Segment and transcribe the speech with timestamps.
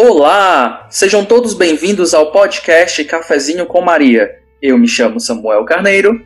[0.00, 0.86] Olá!
[0.88, 4.40] Sejam todos bem-vindos ao podcast Cafezinho com Maria.
[4.62, 6.24] Eu me chamo Samuel Carneiro.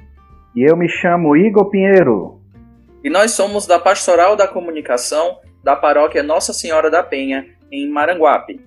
[0.55, 2.39] E eu me chamo Igor Pinheiro.
[3.03, 8.61] E nós somos da Pastoral da Comunicação da Paróquia Nossa Senhora da Penha, em Maranguape.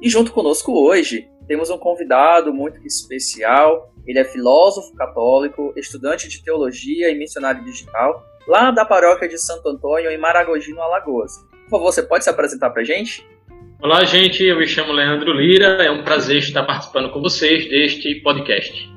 [0.00, 3.92] E junto conosco hoje temos um convidado muito especial.
[4.06, 9.68] Ele é filósofo católico, estudante de teologia e missionário digital, lá da paróquia de Santo
[9.68, 11.44] Antônio, em Maragogi, no Alagoas.
[11.64, 13.35] Por favor, você pode se apresentar para gente?
[13.78, 14.42] Olá, gente.
[14.42, 15.84] Eu me chamo Leandro Lira.
[15.84, 18.88] É um prazer estar participando com vocês deste podcast.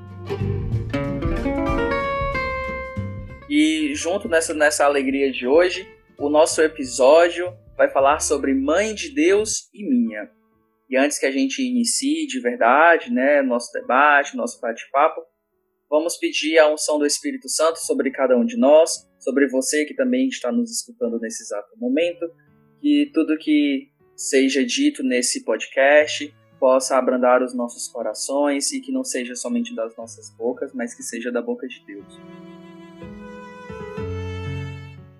[3.49, 5.85] E junto nessa, nessa alegria de hoje,
[6.17, 10.31] o nosso episódio vai falar sobre Mãe de Deus e Minha.
[10.89, 15.21] E antes que a gente inicie de verdade, né, nosso debate, nosso bate-papo,
[15.89, 19.93] vamos pedir a unção do Espírito Santo sobre cada um de nós, sobre você que
[19.93, 22.25] também está nos escutando nesse exato momento,
[22.81, 23.88] que tudo que
[24.19, 29.95] seja dito nesse podcast possa abrandar os nossos corações e que não seja somente das
[29.95, 32.19] nossas bocas, mas que seja da boca de Deus.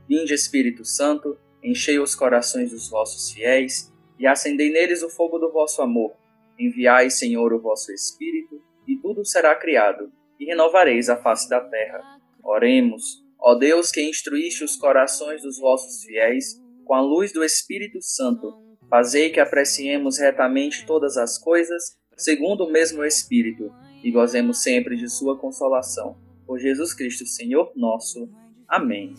[0.05, 3.89] Vinde, Espírito Santo, enchei os corações dos vossos fiéis
[4.19, 6.11] e acendei neles o fogo do vosso amor.
[6.59, 12.01] Enviai, Senhor, o vosso Espírito, e tudo será criado, e renovareis a face da terra.
[12.43, 18.01] Oremos, ó Deus que instruíste os corações dos vossos fiéis com a luz do Espírito
[18.01, 23.71] Santo Fazei que apreciemos retamente todas as coisas, segundo o mesmo Espírito,
[24.03, 26.17] e gozemos sempre de Sua consolação.
[26.47, 28.27] Por Jesus Cristo, Senhor nosso.
[28.67, 29.13] Amém.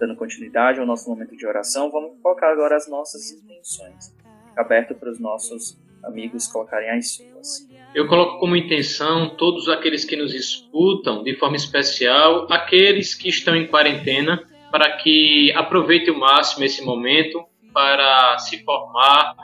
[0.00, 4.12] Dando continuidade ao nosso momento de oração, vamos colocar agora as nossas intenções.
[4.48, 7.68] Fica aberto para os nossos amigos colocarem as suas.
[7.94, 13.54] Eu coloco como intenção todos aqueles que nos escutam, de forma especial, aqueles que estão
[13.54, 19.34] em quarentena para que aproveite o máximo esse momento para se formar,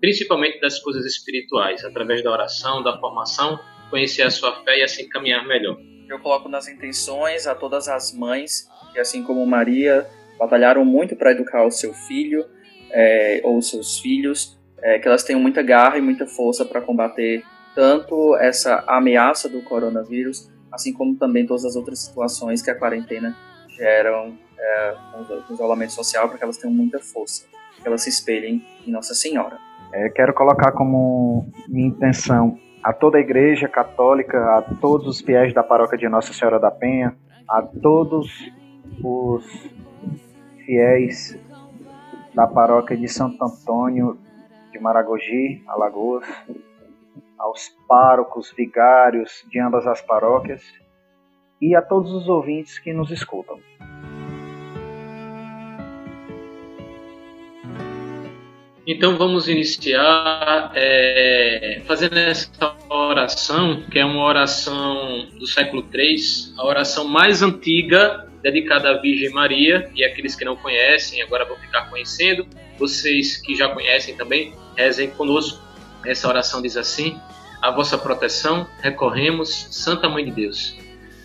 [0.00, 3.58] principalmente das coisas espirituais, através da oração, da formação,
[3.90, 5.76] conhecer a sua fé e assim caminhar melhor.
[6.08, 10.06] Eu coloco nas intenções a todas as mães que, assim como Maria,
[10.38, 12.44] batalharam muito para educar o seu filho
[12.90, 17.42] é, ou seus filhos, é, que elas tenham muita garra e muita força para combater
[17.74, 23.36] tanto essa ameaça do coronavírus, assim como também todas as outras situações que a quarentena
[23.76, 24.94] geram é,
[25.46, 27.46] com isolamento social para que elas tenham muita força,
[27.80, 29.58] que elas se espelhem em Nossa Senhora.
[29.92, 35.52] É, quero colocar como minha intenção a toda a Igreja Católica, a todos os fiéis
[35.54, 37.16] da paróquia de Nossa Senhora da Penha,
[37.48, 38.30] a todos
[39.02, 39.44] os
[40.64, 41.38] fiéis
[42.34, 44.18] da paróquia de Santo Antônio
[44.70, 46.26] de Maragogi, Alagoas,
[47.38, 50.62] aos párocos, vigários de ambas as paróquias
[51.60, 53.58] e a todos os ouvintes que nos escutam.
[58.90, 66.16] Então vamos iniciar é, fazendo essa oração, que é uma oração do século III,
[66.56, 71.58] a oração mais antiga dedicada à Virgem Maria, e aqueles que não conhecem agora vão
[71.58, 72.46] ficar conhecendo,
[72.78, 75.62] vocês que já conhecem também, rezem conosco.
[76.06, 77.20] Essa oração diz assim:
[77.60, 80.74] A vossa proteção recorremos, Santa Mãe de Deus.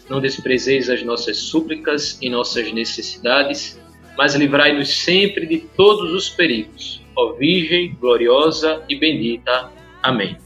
[0.09, 3.79] Não desprezeis as nossas súplicas e nossas necessidades,
[4.17, 9.71] mas livrai-nos sempre de todos os perigos ó Virgem gloriosa e bendita.
[10.01, 10.37] Amém.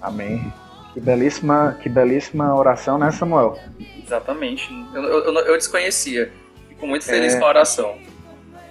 [0.00, 0.52] Amém.
[0.94, 3.58] Que belíssima, que belíssima oração, né, Samuel?
[4.02, 4.68] Exatamente.
[4.94, 6.32] Eu, eu, eu desconhecia.
[6.68, 7.96] Fico muito feliz é, com a oração.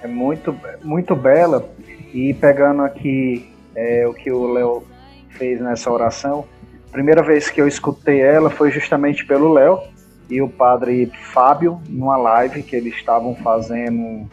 [0.02, 1.70] É muito, muito bela.
[2.14, 4.88] E pegando aqui é, o que o Léo
[5.32, 6.46] fez nessa oração,
[6.92, 9.82] primeira vez que eu escutei ela foi justamente pelo Léo
[10.30, 14.28] e o padre Fábio, numa live que eles estavam fazendo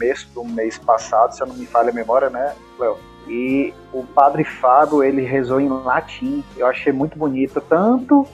[0.00, 2.98] começo do mês passado, se eu não me falha a memória, né, Léo?
[3.28, 6.42] E o Padre Fábio, ele rezou em latim.
[6.56, 8.26] Eu achei muito bonito, tanto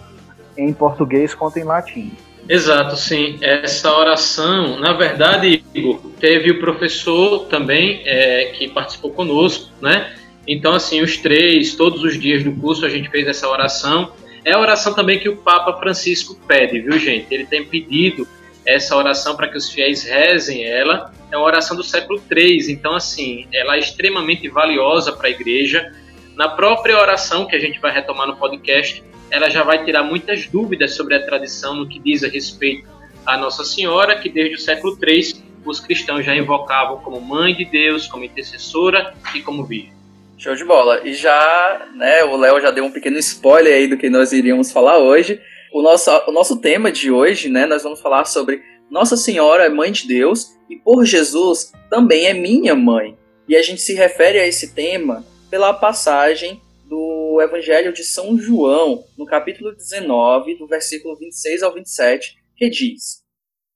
[0.56, 2.12] em português quanto em latim.
[2.48, 3.36] Exato, sim.
[3.42, 10.14] Essa oração, na verdade, Igor, teve o professor também é, que participou conosco, né?
[10.46, 14.12] Então, assim, os três, todos os dias do curso a gente fez essa oração.
[14.44, 17.26] É a oração também que o Papa Francisco pede, viu, gente?
[17.28, 18.26] Ele tem pedido
[18.66, 21.12] essa oração para que os fiéis rezem ela.
[21.30, 25.92] É uma oração do século III, então, assim, ela é extremamente valiosa para a igreja.
[26.34, 30.46] Na própria oração, que a gente vai retomar no podcast, ela já vai tirar muitas
[30.46, 32.88] dúvidas sobre a tradição no que diz a respeito
[33.24, 37.64] à Nossa Senhora, que desde o século III os cristãos já invocavam como Mãe de
[37.64, 39.92] Deus, como intercessora e como Virgem.
[40.38, 41.00] Show de bola.
[41.02, 44.70] E já, né, o Léo já deu um pequeno spoiler aí do que nós iríamos
[44.70, 45.40] falar hoje.
[45.72, 49.68] O nosso, o nosso tema de hoje, né, nós vamos falar sobre Nossa Senhora é
[49.68, 53.16] mãe de Deus e por Jesus também é minha mãe.
[53.48, 59.04] E a gente se refere a esse tema pela passagem do Evangelho de São João,
[59.18, 63.22] no capítulo 19, do versículo 26 ao 27, que diz: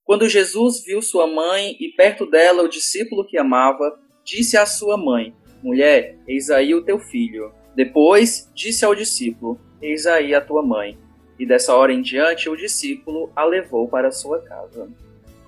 [0.05, 4.97] Quando Jesus viu sua mãe e perto dela o discípulo que amava, disse à sua
[4.97, 7.53] mãe: Mulher, eis aí o teu filho.
[7.75, 10.99] Depois disse ao discípulo: Eis aí a tua mãe.
[11.41, 14.91] E dessa hora em diante o discípulo a levou para sua casa.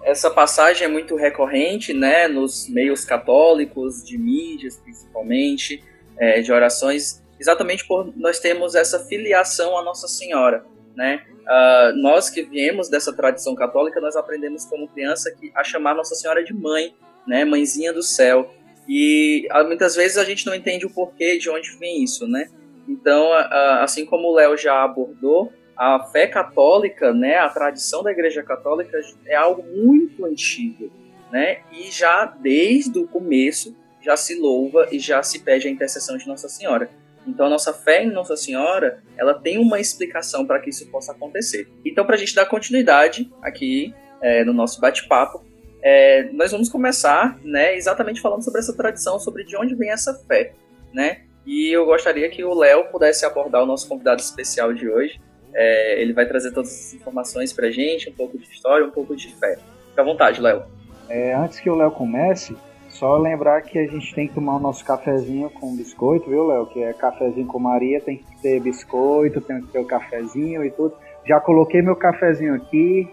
[0.02, 5.84] Essa passagem é muito recorrente, né, nos meios católicos, de mídias principalmente,
[6.16, 10.64] é, de orações, exatamente por nós temos essa filiação à Nossa Senhora,
[10.96, 11.26] né?
[11.42, 16.14] Uh, nós que viemos dessa tradição católica, nós aprendemos como criança que, a chamar Nossa
[16.14, 16.94] Senhora de mãe,
[17.26, 18.50] né, mãezinha do céu.
[18.88, 22.48] E uh, muitas vezes a gente não entende o porquê de onde vem isso, né?
[22.88, 28.12] Então, uh, assim como o Léo já abordou, a fé católica, né, a tradição da
[28.12, 30.90] Igreja Católica é algo muito antigo,
[31.30, 31.60] né?
[31.72, 36.26] E já desde o começo já se louva e já se pede a intercessão de
[36.26, 36.90] Nossa Senhora.
[37.26, 41.12] Então a nossa fé em Nossa Senhora, ela tem uma explicação para que isso possa
[41.12, 41.68] acontecer.
[41.84, 45.44] Então para a gente dar continuidade aqui é, no nosso bate-papo,
[45.82, 50.14] é, nós vamos começar, né, exatamente falando sobre essa tradição, sobre de onde vem essa
[50.26, 50.52] fé,
[50.92, 51.22] né?
[51.44, 55.20] E eu gostaria que o Léo pudesse abordar o nosso convidado especial de hoje.
[55.54, 58.90] É, ele vai trazer todas as informações para a gente, um pouco de história, um
[58.90, 59.58] pouco de fé.
[59.88, 60.64] Fique à vontade, Léo.
[61.08, 62.56] É, antes que o Léo comece,
[62.88, 66.66] só lembrar que a gente tem que tomar o nosso cafezinho com biscoito, viu, Léo?
[66.66, 70.70] Que é cafezinho com Maria, tem que ter biscoito, tem que ter o cafezinho e
[70.70, 70.94] tudo.
[71.26, 73.08] Já coloquei meu cafezinho aqui,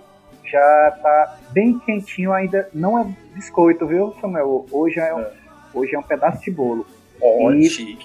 [0.46, 2.70] já tá bem quentinho ainda.
[2.74, 4.66] Não é biscoito, viu, Samuel?
[4.72, 5.32] Hoje é um, é.
[5.74, 6.86] Hoje é um pedaço de bolo.
[7.22, 7.98] Oh, e.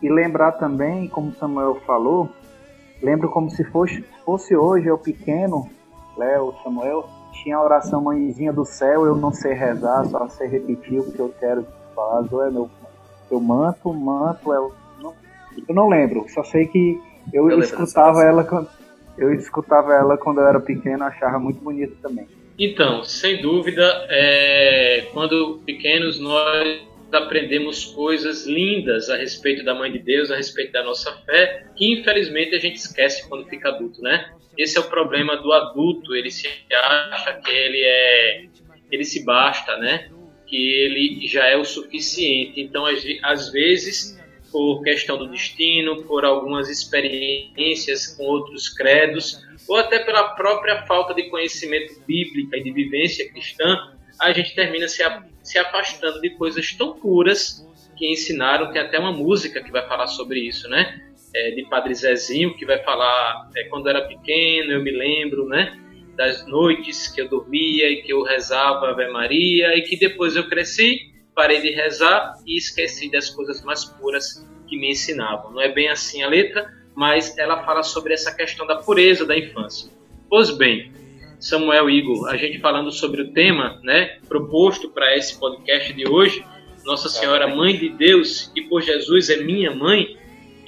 [0.00, 2.28] E lembrar também, como o Samuel falou,
[3.02, 5.68] lembro como se fosse, fosse hoje eu pequeno,
[6.16, 7.08] Léo, Samuel,
[7.42, 11.18] tinha a oração Mãezinha do Céu, eu não sei rezar, só sei repetir o que
[11.18, 12.24] eu quero falar.
[12.46, 12.70] É meu,
[13.30, 14.72] meu manto, manto é o.
[15.00, 15.14] Não,
[15.68, 17.00] eu não lembro, só sei que
[17.32, 18.68] eu, eu escutava ela quando.
[19.16, 22.28] Eu escutava ela quando eu era pequeno, achava muito bonito também.
[22.58, 29.98] Então, sem dúvida, é, quando pequenos nós aprendemos coisas lindas a respeito da Mãe de
[29.98, 34.32] Deus, a respeito da nossa fé, que infelizmente a gente esquece quando fica adulto, né?
[34.56, 38.44] Esse é o problema do adulto, ele se acha que ele é,
[38.90, 40.10] ele se basta, né?
[40.46, 42.60] Que ele já é o suficiente.
[42.60, 42.84] Então,
[43.22, 44.18] às vezes,
[44.50, 51.14] por questão do destino, por algumas experiências com outros credos, ou até pela própria falta
[51.14, 55.02] de conhecimento bíblico e de vivência cristã, a gente termina se,
[55.48, 57.66] se afastando de coisas tão puras
[57.96, 58.70] que ensinaram.
[58.72, 61.08] Tem até uma música que vai falar sobre isso, né?
[61.34, 65.78] é, de Padre Zezinho, que vai falar é, quando era pequeno, eu me lembro, né?
[66.16, 70.48] Das noites que eu dormia e que eu rezava Ave Maria e que depois eu
[70.48, 75.52] cresci, parei de rezar e esqueci das coisas mais puras que me ensinavam.
[75.52, 79.38] Não é bem assim a letra, mas ela fala sobre essa questão da pureza da
[79.38, 79.90] infância.
[80.28, 80.92] Pois bem,
[81.40, 86.44] Samuel Igor, a gente falando sobre o tema, né, proposto para esse podcast de hoje,
[86.84, 90.16] Nossa Senhora Mãe de Deus e por Jesus é minha mãe,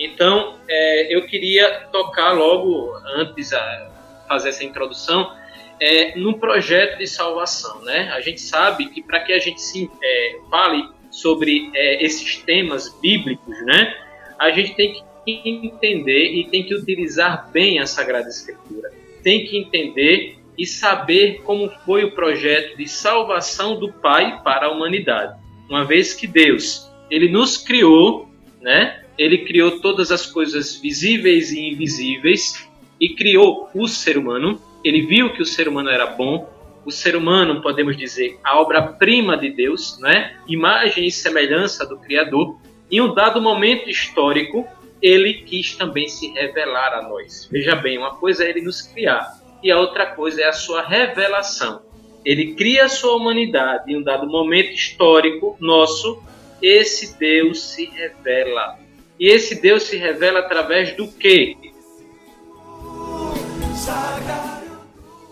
[0.01, 3.91] então, é, eu queria tocar logo, antes a
[4.27, 5.31] fazer essa introdução,
[5.79, 7.83] é, no projeto de salvação.
[7.83, 8.11] Né?
[8.15, 12.89] A gente sabe que para que a gente se é, fale sobre é, esses temas
[13.03, 13.95] bíblicos, né,
[14.39, 18.91] a gente tem que entender e tem que utilizar bem a Sagrada Escritura.
[19.23, 24.71] Tem que entender e saber como foi o projeto de salvação do Pai para a
[24.71, 25.41] humanidade.
[25.67, 28.29] Uma vez que Deus, ele nos criou,
[28.61, 29.03] né?
[29.17, 32.69] ele criou todas as coisas visíveis e invisíveis
[33.01, 34.61] e criou o ser humano.
[34.85, 36.47] Ele viu que o ser humano era bom.
[36.85, 40.37] O ser humano, podemos dizer, a obra-prima de Deus, né?
[40.47, 42.59] imagem e semelhança do Criador.
[42.91, 44.69] Em um dado momento histórico,
[45.01, 47.49] ele quis também se revelar a nós.
[47.51, 50.83] Veja bem, uma coisa é ele nos criar e a outra coisa é a sua
[50.83, 51.83] revelação.
[52.25, 56.23] Ele cria a sua humanidade em um dado momento histórico nosso,
[56.63, 58.79] esse Deus se revela
[59.21, 61.55] e esse Deus se revela através do quê?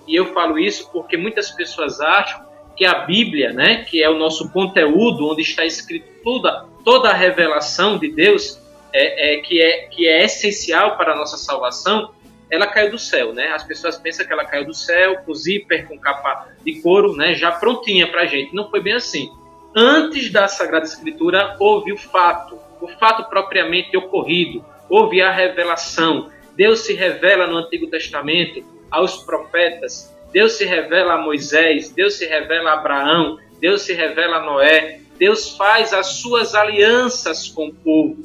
[0.06, 4.18] E eu falo isso porque muitas pessoas acham que a Bíblia, né, que é o
[4.18, 8.60] nosso conteúdo, onde está escrito toda, toda a revelação de Deus,
[8.92, 12.12] é, é, que, é, que é essencial para a nossa salvação,
[12.50, 13.48] ela caiu do céu, né?
[13.48, 17.34] As pessoas pensam que ela caiu do céu, com zíper, com capa de couro, né?
[17.34, 18.54] Já prontinha para gente.
[18.54, 19.30] Não foi bem assim.
[19.74, 26.30] Antes da Sagrada Escritura, houve o fato, o fato propriamente ocorrido, houve a revelação.
[26.56, 32.26] Deus se revela no Antigo Testamento aos profetas Deus se revela a Moisés, Deus se
[32.26, 37.74] revela a Abraão, Deus se revela a Noé, Deus faz as suas alianças com o
[37.74, 38.22] povo.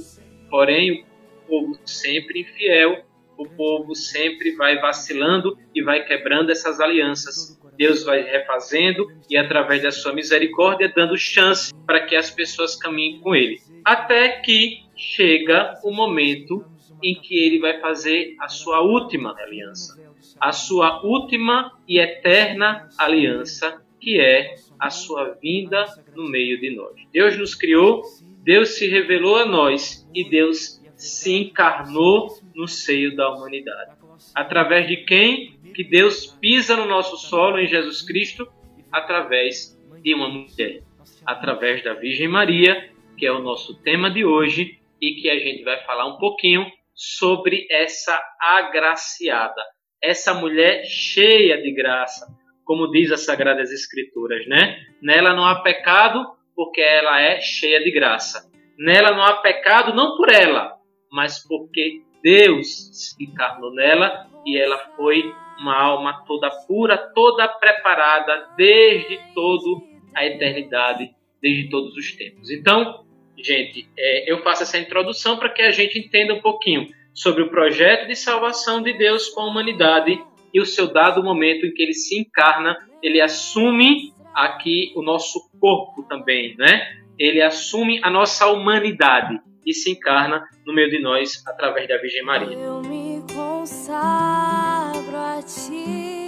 [0.50, 1.06] Porém,
[1.46, 3.04] o povo sempre infiel,
[3.44, 7.60] o povo sempre vai vacilando e vai quebrando essas alianças.
[7.78, 13.20] Deus vai refazendo e, através da sua misericórdia, dando chance para que as pessoas caminhem
[13.20, 13.60] com Ele.
[13.84, 16.64] Até que chega o momento
[17.02, 20.00] em que Ele vai fazer a sua última aliança,
[20.40, 25.86] a sua última e eterna aliança, que é a sua vinda
[26.16, 26.94] no meio de nós.
[27.12, 28.04] Deus nos criou,
[28.44, 33.98] Deus se revelou a nós e Deus se encarnou no seio da humanidade.
[34.36, 38.48] Através de quem que Deus pisa no nosso solo em Jesus Cristo?
[38.92, 40.84] Através de uma mulher,
[41.26, 45.64] através da Virgem Maria, que é o nosso tema de hoje e que a gente
[45.64, 49.62] vai falar um pouquinho sobre essa agraciada,
[50.02, 52.28] essa mulher cheia de graça,
[52.66, 54.80] como diz as Sagradas Escrituras, né?
[55.02, 58.50] Nela não há pecado, porque ela é cheia de graça.
[58.78, 60.73] Nela não há pecado, não por ela,
[61.14, 68.50] mas porque Deus se encarnou nela e ela foi uma alma toda pura, toda preparada
[68.58, 72.50] desde toda a eternidade, desde todos os tempos.
[72.50, 73.06] Então,
[73.38, 77.50] gente, é, eu faço essa introdução para que a gente entenda um pouquinho sobre o
[77.50, 80.20] projeto de salvação de Deus com a humanidade
[80.52, 85.40] e o seu dado momento em que ele se encarna, ele assume aqui o nosso
[85.60, 87.04] corpo também, né?
[87.20, 92.24] Ele assume a nossa humanidade e se encarna no meio de nós através da Virgem
[92.24, 92.58] Maria.
[92.58, 96.24] Eu me consagro a ti.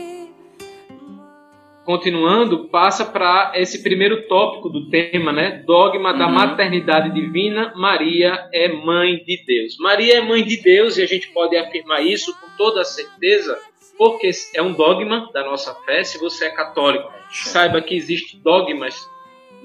[1.86, 5.64] Continuando, passa para esse primeiro tópico do tema, né?
[5.68, 6.18] Dogma uhum.
[6.18, 7.74] da maternidade divina.
[7.76, 9.78] Maria é mãe de Deus.
[9.80, 13.60] Maria é mãe de Deus e a gente pode afirmar isso com toda certeza,
[14.00, 16.04] porque é um dogma da nossa fé.
[16.04, 19.08] Se você é católico, saiba que existem dogmas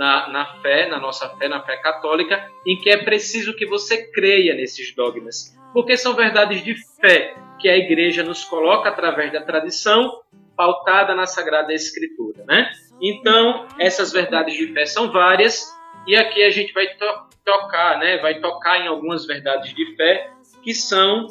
[0.00, 4.10] na, na fé, na nossa fé, na fé católica, em que é preciso que você
[4.10, 9.42] creia nesses dogmas, porque são verdades de fé que a igreja nos coloca através da
[9.42, 10.22] tradição
[10.56, 12.72] pautada na Sagrada Escritura, né?
[12.98, 15.70] Então, essas verdades de fé são várias
[16.06, 18.16] e aqui a gente vai to tocar, né?
[18.22, 20.30] Vai tocar em algumas verdades de fé
[20.62, 21.26] que são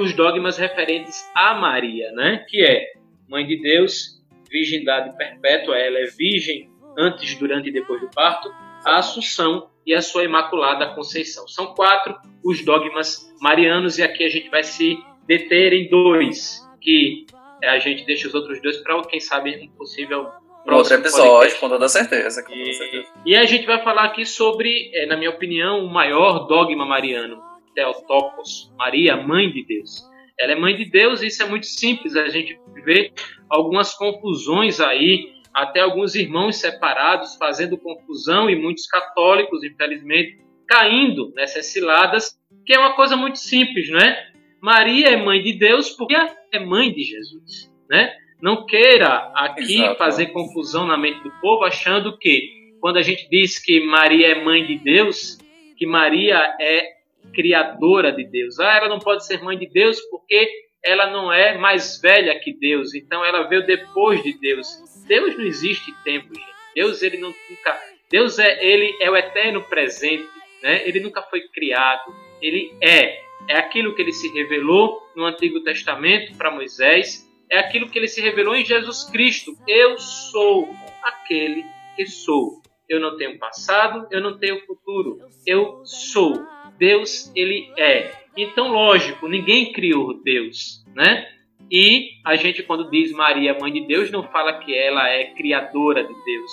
[0.00, 2.44] os dogmas referentes a Maria, né?
[2.48, 2.92] Que é
[3.28, 8.50] mãe de Deus, virgindade perpétua, ela é virgem antes, durante e depois do parto,
[8.84, 11.46] a Assunção e a sua Imaculada Conceição.
[11.48, 17.26] São quatro os dogmas marianos e aqui a gente vai se deter em dois, que
[17.62, 20.28] a gente deixa os outros dois para, quem sabe, um possível
[20.68, 22.42] outro episódio, com toda certeza.
[22.42, 23.08] Com e, certeza.
[23.24, 27.40] e a gente vai falar aqui sobre, é, na minha opinião, o maior dogma mariano,
[27.74, 30.02] Theotokos, Maria, Mãe de Deus.
[30.38, 33.12] Ela é Mãe de Deus e isso é muito simples, a gente vê
[33.48, 41.66] algumas confusões aí até alguns irmãos separados fazendo confusão e muitos católicos, infelizmente, caindo nessas
[41.66, 44.30] ciladas, que é uma coisa muito simples, não é?
[44.60, 46.14] Maria é mãe de Deus porque
[46.52, 48.14] é mãe de Jesus, né?
[48.40, 49.98] Não queira aqui Exato.
[49.98, 54.44] fazer confusão na mente do povo achando que quando a gente diz que Maria é
[54.44, 55.38] mãe de Deus,
[55.76, 57.00] que Maria é
[57.34, 58.58] criadora de Deus.
[58.58, 60.48] Ah, ela não pode ser mãe de Deus porque
[60.84, 64.66] ela não é mais velha que Deus, então ela veio depois de Deus.
[65.06, 66.50] Deus não existe tempo, gente.
[66.74, 70.28] Deus ele não nunca, Deus é ele é o eterno presente,
[70.62, 70.86] né?
[70.86, 72.14] Ele nunca foi criado.
[72.40, 77.88] Ele é é aquilo que ele se revelou no Antigo Testamento para Moisés, é aquilo
[77.88, 79.56] que ele se revelou em Jesus Cristo.
[79.66, 80.68] Eu sou
[81.02, 81.64] aquele
[81.96, 82.62] que sou.
[82.88, 85.18] Eu não tenho passado, eu não tenho futuro.
[85.46, 86.46] Eu sou.
[86.78, 88.12] Deus, ele é.
[88.36, 91.26] Então, lógico, ninguém criou Deus, né?
[91.70, 96.02] E a gente, quando diz Maria, mãe de Deus, não fala que ela é criadora
[96.02, 96.50] de Deus,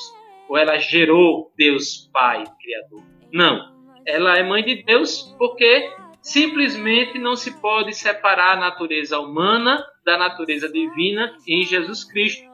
[0.48, 3.04] ou ela gerou Deus Pai, criador.
[3.32, 3.76] Não.
[4.06, 5.90] Ela é mãe de Deus porque
[6.22, 12.48] simplesmente não se pode separar a natureza humana da natureza divina em Jesus Cristo.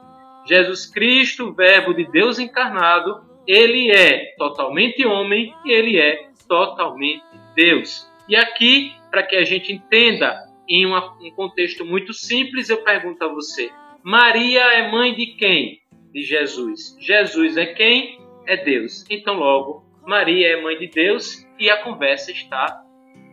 [0.46, 7.22] Jesus Cristo, Verbo de Deus encarnado, ele é totalmente homem e ele é totalmente
[7.54, 8.08] Deus.
[8.28, 13.22] E aqui, para que a gente entenda em uma, um contexto muito simples, eu pergunto
[13.24, 13.70] a você:
[14.02, 15.78] Maria é mãe de quem?
[16.12, 16.96] De Jesus.
[16.98, 18.18] Jesus é quem?
[18.44, 19.04] É Deus.
[19.08, 22.82] Então, logo, Maria é mãe de Deus e a conversa está.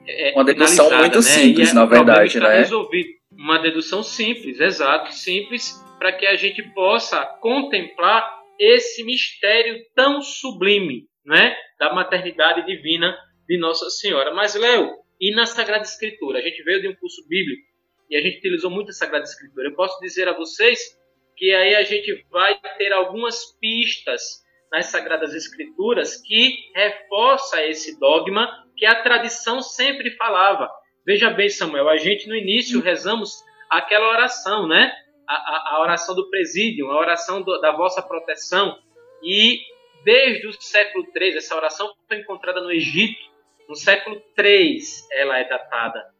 [0.07, 1.21] É, uma dedução muito né?
[1.23, 2.59] simples, na verdade, né?
[2.59, 3.09] Resolvido.
[3.31, 11.07] Uma dedução simples, exato, simples, para que a gente possa contemplar esse mistério tão sublime,
[11.25, 14.31] né, da maternidade divina de Nossa Senhora.
[14.33, 16.39] Mas, Léo, e na Sagrada Escritura?
[16.39, 17.61] A gente veio de um curso bíblico
[18.09, 19.69] e a gente utilizou muito a Sagrada Escritura.
[19.69, 20.99] Eu posso dizer a vocês
[21.37, 28.49] que aí a gente vai ter algumas pistas nas Sagradas Escrituras que reforça esse dogma
[28.75, 30.69] que a tradição sempre falava.
[31.05, 34.91] Veja bem, Samuel, a gente no início rezamos aquela oração, né?
[35.27, 38.77] A, a, a oração do presídio, a oração do, da vossa proteção.
[39.23, 39.59] E
[40.03, 43.30] desde o século III, essa oração foi encontrada no Egito.
[43.71, 44.79] No século III
[45.13, 46.13] ela é datada.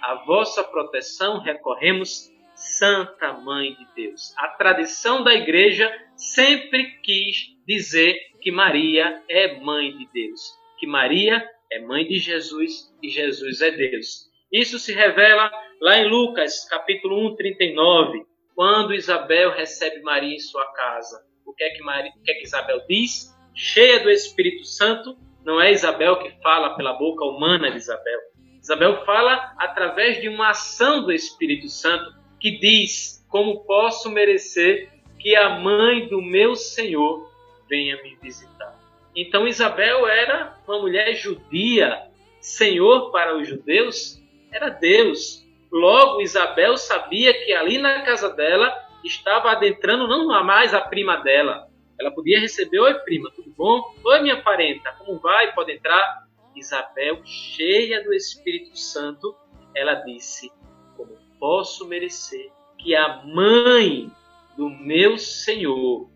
[0.00, 4.32] A vossa proteção recorremos, Santa Mãe de Deus.
[4.38, 11.44] A tradição da igreja sempre quis dizer que Maria é mãe de Deus, que Maria
[11.72, 14.30] é mãe de Jesus e Jesus é Deus.
[14.52, 18.24] Isso se revela lá em Lucas, capítulo 1, 39,
[18.54, 21.26] quando Isabel recebe Maria em sua casa.
[21.44, 23.34] O que é que, Maria, o que, é que Isabel diz?
[23.52, 28.20] Cheia do Espírito Santo, não é Isabel que fala pela boca humana de Isabel.
[28.60, 35.36] Isabel fala através de uma ação do Espírito Santo que diz: Como posso merecer que
[35.36, 37.30] a mãe do meu Senhor
[37.68, 38.74] venha me visitar?
[39.14, 42.02] Então Isabel era uma mulher judia.
[42.40, 44.20] Senhor para os judeus
[44.52, 45.44] era Deus.
[45.72, 48.72] Logo, Isabel sabia que ali na casa dela
[49.02, 51.68] estava adentrando não mais a prima dela.
[51.98, 53.94] Ela podia receber: Oi, prima, tudo bom?
[54.04, 55.52] Oi, minha parenta, como vai?
[55.52, 56.24] Pode entrar?
[56.54, 59.34] Isabel, cheia do Espírito Santo,
[59.74, 60.50] ela disse:
[60.96, 64.10] Como posso merecer que a mãe
[64.56, 66.08] do meu Senhor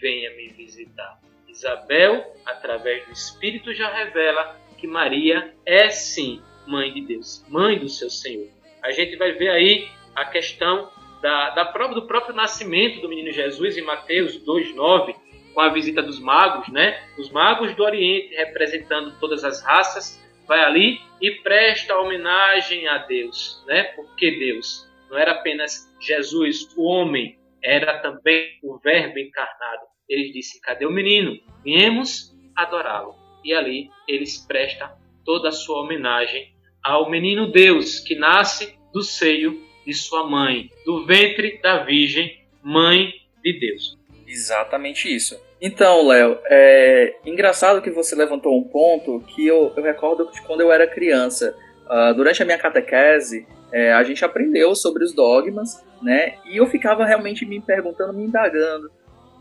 [0.00, 1.20] venha me visitar?
[1.48, 7.88] Isabel, através do Espírito, já revela que Maria é sim mãe de Deus, mãe do
[7.88, 8.48] seu Senhor.
[8.82, 10.90] A gente vai ver aí a questão
[11.24, 15.16] da, da prova do próprio nascimento do menino Jesus em Mateus 2,9,
[15.54, 17.02] com a visita dos magos, né?
[17.16, 23.64] Os magos do Oriente, representando todas as raças, vai ali e presta homenagem a Deus,
[23.66, 23.84] né?
[23.96, 29.86] Porque Deus não era apenas Jesus, o homem, era também o Verbo encarnado.
[30.06, 31.40] Eles disse: Cadê o menino?
[31.64, 33.14] Viemos adorá-lo.
[33.42, 34.90] E ali eles prestam
[35.24, 41.04] toda a sua homenagem ao menino Deus que nasce do seio de sua mãe, do
[41.04, 43.98] ventre da Virgem, mãe de Deus.
[44.26, 45.38] Exatamente isso.
[45.60, 50.60] Então, Léo, é engraçado que você levantou um ponto que eu, eu recordo de quando
[50.60, 51.56] eu era criança.
[51.84, 56.36] Uh, durante a minha catequese, é, a gente aprendeu sobre os dogmas, né?
[56.46, 58.90] E eu ficava realmente me perguntando, me indagando,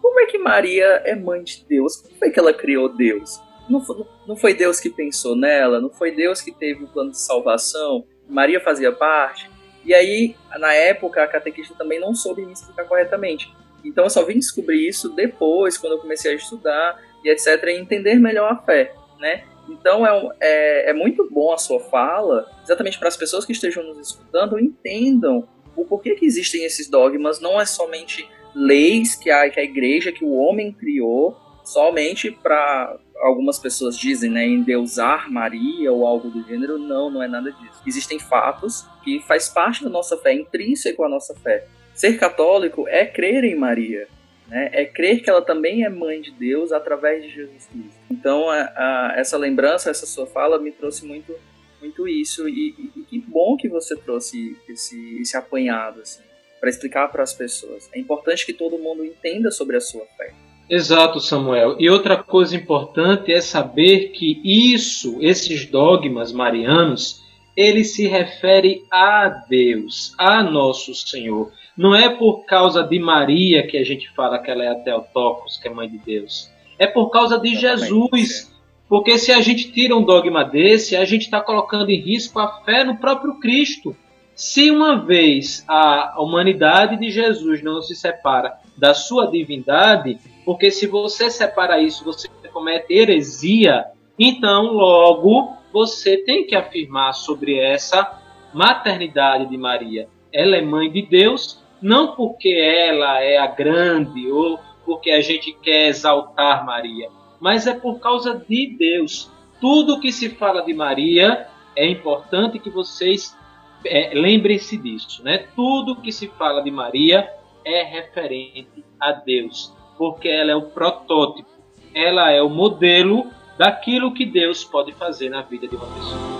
[0.01, 1.97] como é que Maria é mãe de Deus?
[1.97, 3.39] Como foi que ela criou Deus?
[3.69, 3.81] Não
[4.27, 5.79] não foi Deus que pensou nela?
[5.79, 8.05] Não foi Deus que teve um plano de salvação?
[8.27, 9.49] Maria fazia parte?
[9.85, 13.53] E aí, na época, a catequista também não soube me explicar corretamente.
[13.83, 17.71] Então eu só vim descobrir isso depois, quando eu comecei a estudar e etc, e
[17.71, 19.43] entender melhor a fé, né?
[19.67, 23.83] Então é, é, é muito bom a sua fala, exatamente para as pessoas que estejam
[23.83, 29.49] nos escutando entendam o porquê que existem esses dogmas, não é somente leis que a,
[29.49, 35.91] que a igreja, que o homem criou, somente para algumas pessoas dizem, né, endeusar Maria
[35.91, 36.77] ou algo do gênero.
[36.77, 37.81] Não, não é nada disso.
[37.87, 41.65] Existem fatos que faz parte da nossa fé, intrínseco à nossa fé.
[41.93, 44.07] Ser católico é crer em Maria,
[44.47, 44.69] né?
[44.73, 47.99] é crer que ela também é mãe de Deus através de Jesus Cristo.
[48.11, 51.35] Então, a, a, essa lembrança, essa sua fala me trouxe muito,
[51.79, 52.49] muito isso.
[52.49, 56.23] E, e, e que bom que você trouxe esse, esse apanhado assim,
[56.59, 57.89] para explicar para as pessoas.
[57.93, 60.33] É importante que todo mundo entenda sobre a sua fé.
[60.69, 61.75] Exato, Samuel.
[61.79, 67.21] E outra coisa importante é saber que isso, esses dogmas marianos,
[67.55, 71.51] ele se refere a Deus, a nosso Senhor.
[71.77, 75.57] Não é por causa de Maria que a gente fala que ela é a Teotocos,
[75.57, 76.49] que é mãe de Deus.
[76.79, 78.51] É por causa de Jesus.
[78.87, 82.63] Porque se a gente tira um dogma desse, a gente está colocando em risco a
[82.63, 83.95] fé no próprio Cristo.
[84.35, 90.87] Se uma vez a humanidade de Jesus não se separa da sua divindade, porque se
[90.87, 93.85] você separa isso, você comete heresia,
[94.17, 98.21] então logo você tem que afirmar sobre essa
[98.53, 100.07] maternidade de Maria.
[100.31, 105.51] Ela é mãe de Deus não porque ela é a grande ou porque a gente
[105.61, 107.09] quer exaltar Maria,
[107.41, 109.29] mas é por causa de Deus.
[109.59, 113.37] Tudo que se fala de Maria é importante que vocês
[113.85, 115.45] é, lembrem-se disso, né?
[115.55, 117.29] Tudo que se fala de Maria
[117.65, 121.49] é referente a Deus, porque ela é o protótipo,
[121.93, 123.27] ela é o modelo
[123.57, 126.33] daquilo que Deus pode fazer na vida de uma pessoa.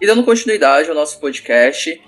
[0.00, 2.02] E dando continuidade ao nosso podcast,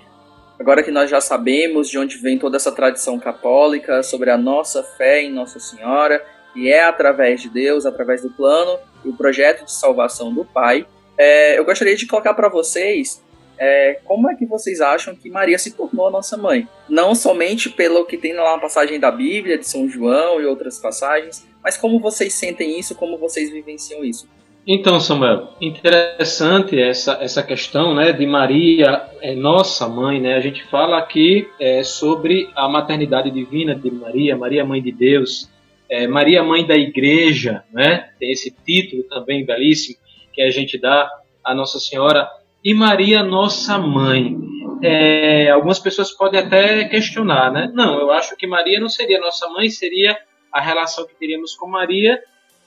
[0.59, 4.83] agora que nós já sabemos de onde vem toda essa tradição católica, sobre a nossa
[4.83, 6.25] fé em Nossa Senhora,
[6.55, 10.87] e é através de Deus, através do plano e o projeto de salvação do Pai,
[11.17, 13.22] é, eu gostaria de colocar para vocês
[13.57, 16.67] é, como é que vocês acham que Maria se tornou a nossa mãe?
[16.89, 20.79] Não somente pelo que tem lá na passagem da Bíblia, de São João e outras
[20.79, 24.27] passagens, mas como vocês sentem isso, como vocês vivenciam isso?
[24.65, 30.21] Então, Samuel, interessante essa, essa questão né, de Maria, é nossa mãe.
[30.21, 30.35] Né?
[30.35, 35.49] A gente fala aqui é, sobre a maternidade divina de Maria, Maria, mãe de Deus,
[35.89, 38.09] é, Maria, mãe da igreja, né?
[38.17, 39.97] tem esse título também belíssimo
[40.31, 41.09] que a gente dá
[41.43, 42.27] a Nossa Senhora,
[42.63, 44.37] e Maria, nossa mãe.
[44.81, 47.71] É, algumas pessoas podem até questionar, né?
[47.73, 50.17] Não, eu acho que Maria não seria nossa mãe, seria
[50.51, 52.21] a relação que teríamos com Maria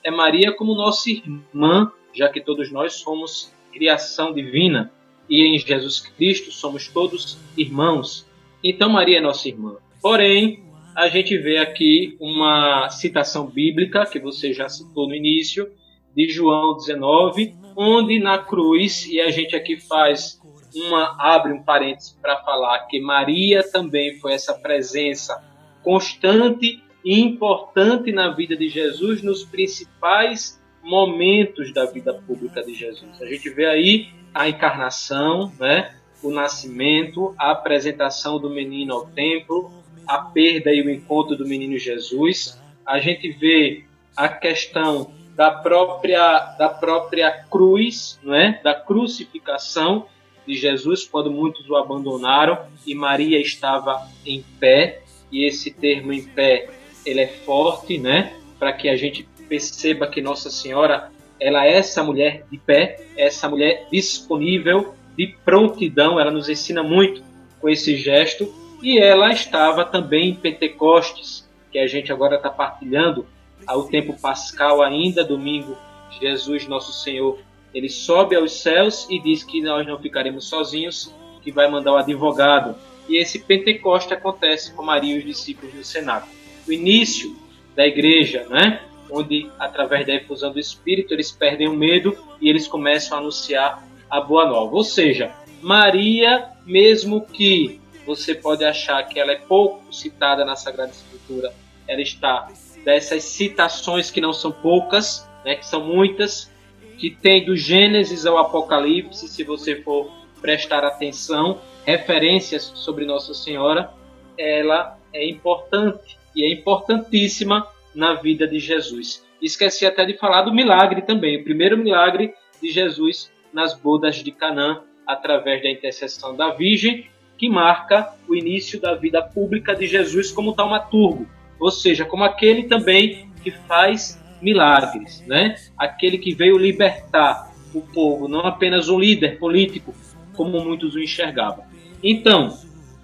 [0.07, 4.93] é Maria como nossa irmã, já que todos nós somos criação divina
[5.29, 8.25] e em Jesus Cristo somos todos irmãos.
[8.63, 9.79] Então Maria é nossa irmã.
[10.01, 10.63] Porém,
[10.95, 15.69] a gente vê aqui uma citação bíblica que você já citou no início,
[16.15, 20.41] de João 19, onde na cruz, e a gente aqui faz
[20.75, 25.43] uma abre um parênteses para falar que Maria também foi essa presença
[25.83, 33.21] constante e importante na vida de Jesus nos principais momentos da vida pública de Jesus.
[33.21, 35.95] A gente vê aí a encarnação, né?
[36.23, 39.71] o nascimento, a apresentação do menino ao templo,
[40.07, 42.61] a perda e o encontro do menino Jesus.
[42.85, 43.85] A gente vê
[44.17, 48.59] a questão da própria da própria cruz, não é?
[48.65, 50.07] Da crucificação
[50.47, 55.03] de Jesus quando muitos o abandonaram e Maria estava em pé.
[55.31, 56.71] E esse termo em pé
[57.05, 58.35] ele é forte, né?
[58.59, 63.27] Para que a gente perceba que Nossa Senhora ela é essa mulher de pé, é
[63.27, 66.19] essa mulher disponível, de prontidão.
[66.19, 67.23] Ela nos ensina muito
[67.61, 68.53] com esse gesto.
[68.83, 73.27] E ela estava também em Pentecostes, que a gente agora está partilhando
[73.67, 75.77] ao tempo pascal ainda, domingo,
[76.21, 77.39] Jesus, nosso Senhor,
[77.73, 81.97] ele sobe aos céus e diz que nós não ficaremos sozinhos, que vai mandar o
[81.97, 82.75] advogado.
[83.09, 86.27] E esse Pentecoste acontece com Maria e os discípulos no Senado
[86.67, 87.37] o início
[87.75, 88.83] da igreja, né?
[89.09, 93.87] onde, através da efusão do Espírito, eles perdem o medo e eles começam a anunciar
[94.11, 94.75] a boa nova.
[94.75, 100.91] Ou seja, Maria, mesmo que você pode achar que ela é pouco citada na Sagrada
[100.91, 101.55] Escritura,
[101.87, 102.49] ela está
[102.87, 106.53] dessas citações que não são poucas, né, que são muitas,
[106.97, 110.09] que tem do Gênesis ao Apocalipse, se você for
[110.41, 113.91] prestar atenção, referências sobre Nossa Senhora,
[114.39, 119.27] ela é importante e é importantíssima na vida de Jesus.
[119.43, 124.31] Esqueci até de falar do milagre também, o primeiro milagre de Jesus nas bodas de
[124.31, 130.31] Canaã, através da intercessão da Virgem, que marca o início da vida pública de Jesus
[130.31, 131.27] como taumaturgo,
[131.59, 135.57] ou seja, como aquele também que faz milagres, né?
[135.79, 139.95] Aquele que veio libertar o povo, não apenas um líder político,
[140.35, 141.65] como muitos o enxergavam.
[142.03, 142.59] Então,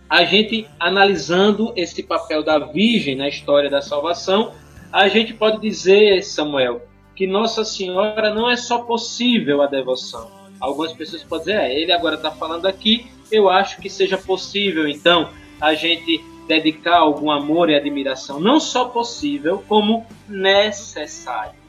[0.09, 4.53] a gente analisando esse papel da Virgem na história da salvação,
[4.93, 6.83] a gente pode dizer, Samuel,
[7.17, 10.31] que Nossa Senhora não é só possível a devoção.
[10.61, 14.87] Algumas pessoas podem dizer, é, ele agora está falando aqui, eu acho que seja possível,
[14.87, 18.41] então, a gente dedicar algum amor e admiração.
[18.41, 21.61] Não só possível, como necessário.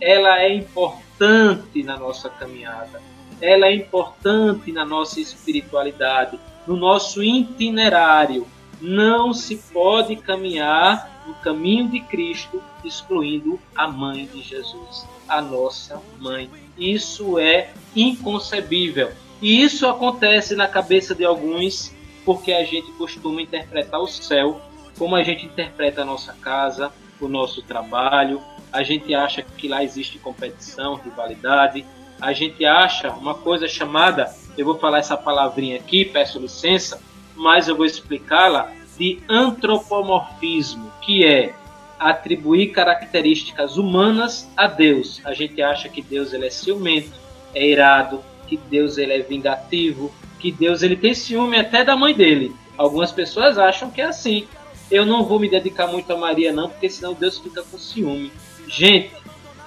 [0.00, 3.00] Ela é importante na nossa caminhada.
[3.40, 8.46] Ela é importante na nossa espiritualidade no nosso itinerário.
[8.80, 16.00] Não se pode caminhar no caminho de Cristo excluindo a mãe de Jesus, a nossa
[16.18, 16.50] mãe.
[16.76, 19.12] Isso é inconcebível.
[19.40, 21.92] E isso acontece na cabeça de alguns
[22.24, 24.60] porque a gente costuma interpretar o céu
[24.98, 28.40] como a gente interpreta a nossa casa, o nosso trabalho.
[28.72, 31.84] A gente acha que lá existe competição, rivalidade.
[32.20, 37.00] A gente acha uma coisa chamada eu vou falar essa palavrinha aqui, peço licença,
[37.34, 41.54] mas eu vou explicá-la de antropomorfismo, que é
[41.98, 45.20] atribuir características humanas a Deus.
[45.24, 47.12] A gente acha que Deus ele é ciumento,
[47.54, 52.12] é irado, que Deus ele é vingativo, que Deus ele tem ciúme até da mãe
[52.12, 52.52] dele.
[52.76, 54.48] Algumas pessoas acham que é assim.
[54.90, 58.32] Eu não vou me dedicar muito a Maria não, porque senão Deus fica com ciúme.
[58.66, 59.12] Gente,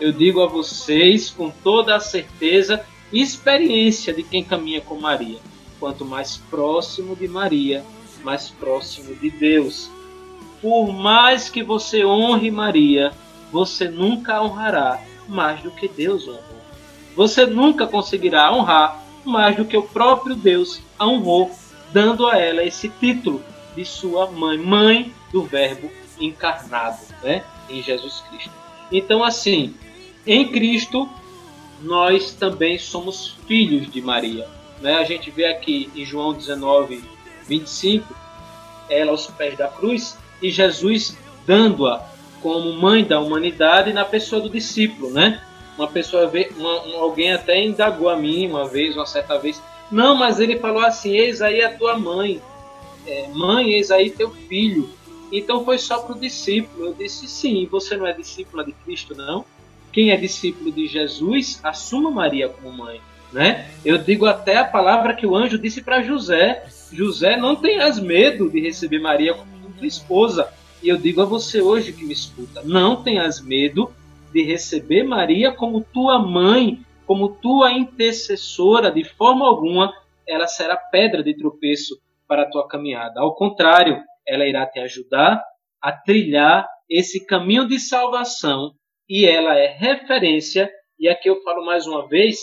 [0.02, 5.40] eu digo a vocês com toda a certeza experiência de quem caminha com Maria.
[5.80, 7.82] Quanto mais próximo de Maria,
[8.22, 9.90] mais próximo de Deus.
[10.62, 13.14] Por mais que você honre Maria,
[13.50, 16.44] você nunca honrará mais do que Deus honrou.
[17.16, 21.52] Você nunca conseguirá honrar mais do que o próprio Deus a honrou,
[21.92, 23.44] dando a ela esse título
[23.76, 28.52] de sua mãe, mãe do Verbo encarnado, né, em Jesus Cristo.
[28.92, 29.74] Então, assim,
[30.26, 31.10] em Cristo
[31.82, 34.48] nós também somos filhos de Maria.
[34.82, 34.96] Né?
[34.96, 37.04] A gente vê aqui em João 19,
[37.48, 38.16] 25,
[38.90, 42.04] ela aos pés da cruz e Jesus dando-a
[42.42, 45.42] como mãe da humanidade na pessoa do discípulo, né?
[45.78, 49.62] Uma pessoa, uma, alguém até indagou a mim uma vez, uma certa vez,
[49.92, 52.42] não, mas ele falou assim: eis aí a tua mãe,
[53.06, 54.90] é, mãe, eis aí teu filho.
[55.32, 56.88] Então foi só para o discípulo.
[56.88, 59.46] Eu disse: sim, você não é discípula de Cristo, não?
[59.92, 63.00] Quem é discípulo de Jesus, assuma Maria como mãe.
[63.32, 63.70] Né?
[63.84, 68.50] Eu digo até a palavra que o anjo disse para José: José, não tenhas medo
[68.50, 70.48] de receber Maria como tua esposa.
[70.82, 73.92] E eu digo a você hoje que me escuta: não tenhas medo
[74.36, 79.94] de receber Maria como tua mãe, como tua intercessora, de forma alguma
[80.28, 81.96] ela será pedra de tropeço
[82.28, 83.22] para a tua caminhada.
[83.22, 85.42] Ao contrário, ela irá te ajudar
[85.82, 88.74] a trilhar esse caminho de salvação
[89.08, 90.70] e ela é referência.
[91.00, 92.40] E aqui eu falo mais uma vez,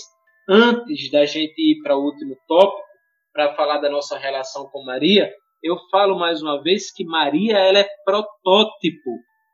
[0.48, 2.88] antes da gente ir para o último tópico,
[3.35, 5.31] para falar da nossa relação com Maria,
[5.62, 9.11] eu falo mais uma vez que Maria ela é protótipo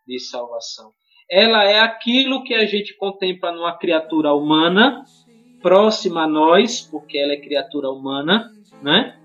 [0.07, 0.93] de salvação
[1.31, 5.05] ela é aquilo que a gente contempla numa criatura humana,
[5.61, 8.51] próxima a nós, porque ela é criatura humana,
[8.83, 9.17] né?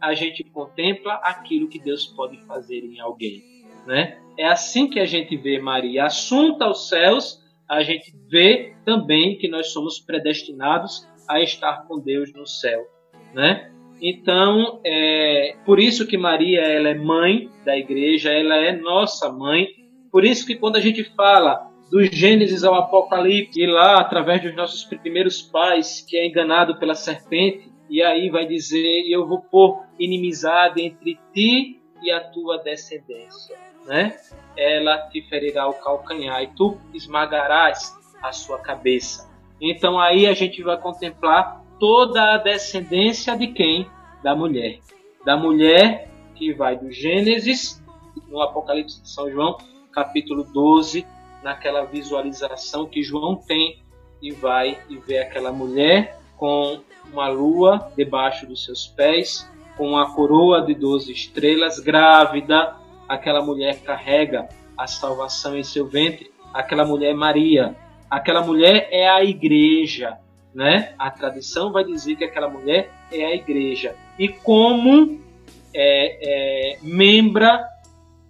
[0.00, 3.42] A gente contempla aquilo que Deus pode fazer em alguém,
[3.86, 4.18] né?
[4.38, 9.48] É assim que a gente vê Maria assunta aos céus, a gente vê também que
[9.48, 12.86] nós somos predestinados a estar com Deus no céu,
[13.34, 13.72] né?
[14.00, 19.68] Então, é por isso que Maria ela é mãe da igreja, ela é nossa mãe,
[20.16, 24.56] por isso que quando a gente fala do Gênesis ao Apocalipse, e lá, através dos
[24.56, 29.84] nossos primeiros pais, que é enganado pela serpente, e aí vai dizer: Eu vou pôr
[29.98, 33.58] inimizade entre ti e a tua descendência.
[33.84, 34.16] Né?
[34.56, 39.30] Ela te ferirá o calcanhar e tu esmagarás a sua cabeça.
[39.60, 43.86] Então aí a gente vai contemplar toda a descendência de quem?
[44.22, 44.78] Da mulher.
[45.26, 47.84] Da mulher que vai do Gênesis,
[48.28, 49.58] no Apocalipse de São João,
[49.96, 51.06] capítulo 12,
[51.42, 53.78] naquela visualização que João tem
[54.20, 56.80] e vai e vê aquela mulher com
[57.10, 62.76] uma lua debaixo dos seus pés, com uma coroa de 12 estrelas, grávida.
[63.08, 66.30] Aquela mulher carrega a salvação em seu ventre.
[66.52, 67.74] Aquela mulher é Maria.
[68.10, 70.18] Aquela mulher é a igreja,
[70.54, 70.94] né?
[70.98, 73.96] A tradição vai dizer que aquela mulher é a igreja.
[74.18, 75.20] E como
[75.72, 77.66] é, é, membra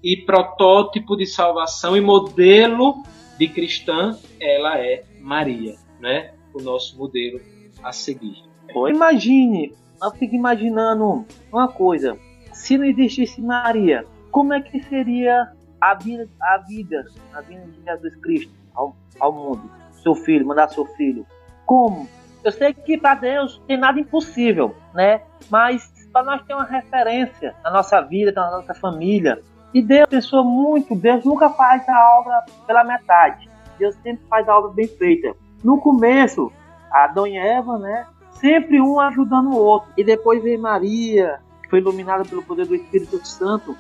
[0.06, 3.02] e protótipo de salvação e modelo
[3.36, 6.32] de cristã, ela é Maria, né?
[6.54, 7.40] O nosso modelo
[7.82, 8.44] a seguir.
[8.88, 12.16] Imagine, eu fico imaginando uma coisa.
[12.52, 17.82] Se não existisse Maria, como é que seria a vida, a vida, a vida de
[17.82, 19.68] Jesus Cristo ao, ao mundo?
[20.04, 21.26] Seu filho, mandar seu filho.
[21.64, 22.08] Como?
[22.44, 25.22] Eu sei que para Deus tem nada impossível, né?
[25.50, 29.42] Mas para nós ter uma referência na nossa vida, na nossa família,
[29.76, 33.46] e Deus pensou muito, Deus nunca faz a obra pela metade.
[33.78, 35.36] Deus sempre faz a obra bem feita.
[35.62, 36.50] No começo,
[36.90, 38.06] Adão e Eva, né?
[38.40, 39.90] Sempre um ajudando o outro.
[39.94, 43.76] E depois vem Maria, que foi iluminada pelo poder do Espírito Santo.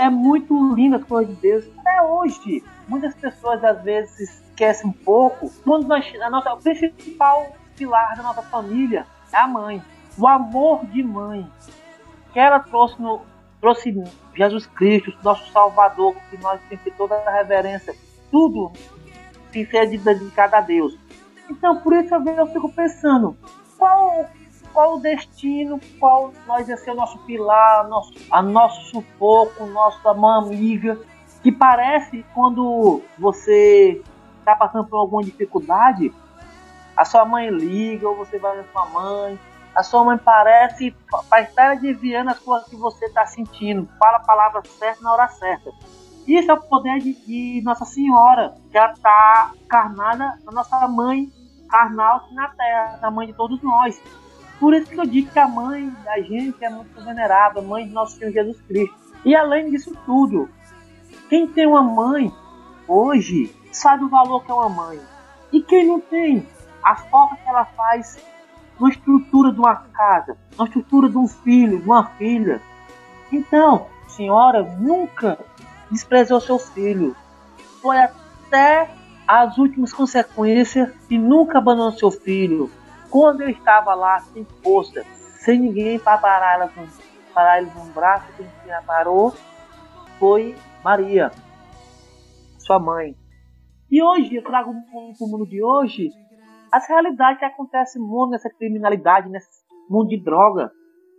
[0.00, 1.64] É muito linda as coisas de Deus.
[1.78, 5.48] Até hoje, muitas pessoas às vezes esquecem um pouco.
[5.62, 9.80] Quando nós, a nossa, o principal pilar da nossa família é a mãe.
[10.18, 11.48] O amor de mãe
[12.32, 13.20] que ela trouxe no,
[13.60, 13.94] trouxe
[14.34, 17.94] Jesus Cristo, nosso Salvador, que nós temos que toda a reverência,
[18.30, 18.72] tudo
[19.50, 20.96] se ser dedicado a Deus.
[21.48, 23.36] Então, por isso eu fico pensando,
[23.78, 24.26] qual,
[24.72, 30.12] qual o destino, qual nós ia ser o nosso pilar, nosso, a nosso sufoco, nossa
[30.12, 30.98] mão amiga,
[31.42, 34.02] que parece quando você
[34.40, 36.12] está passando por alguma dificuldade,
[36.96, 39.38] a sua mãe liga, ou você vai na sua mãe,
[39.76, 40.96] a sua mãe parece
[41.28, 43.86] para estar adivinhando as coisas que você está sentindo.
[43.98, 45.70] Fala a palavra certa na hora certa.
[46.26, 51.30] Isso é o poder de, de Nossa Senhora, que ela está carnada na nossa mãe
[51.68, 54.00] carnal na terra, a mãe de todos nós.
[54.58, 57.86] Por isso que eu digo que a mãe da gente é muito venerável, a mãe
[57.86, 58.96] de nosso Senhor Jesus Cristo.
[59.24, 60.48] E além disso tudo,
[61.28, 62.32] quem tem uma mãe
[62.88, 64.98] hoje sabe o valor que é uma mãe.
[65.52, 66.48] E quem não tem,
[66.82, 68.16] a forma que ela faz
[68.80, 72.60] na estrutura de uma casa, na estrutura de um filho, de uma filha.
[73.32, 75.38] Então, senhora nunca
[75.90, 77.14] desprezou seu filho.
[77.80, 78.90] Foi até
[79.26, 82.70] as últimas consequências e nunca abandonou seu filho.
[83.10, 85.04] Quando ele estava lá sem força,
[85.40, 86.72] sem ninguém para parar, ela,
[87.32, 89.34] parar ele no braço, quem a parou
[90.18, 91.30] foi Maria,
[92.58, 93.14] sua mãe.
[93.90, 96.10] E hoje, eu trago para o mundo de hoje
[96.72, 99.48] as realidades que acontecem no mundo, nessa criminalidade, nessa,
[99.88, 100.70] mundo de droga.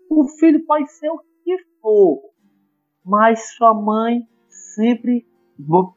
[0.10, 2.22] O filho pode ser o que for,
[3.06, 4.28] mas sua mãe
[4.76, 5.26] sempre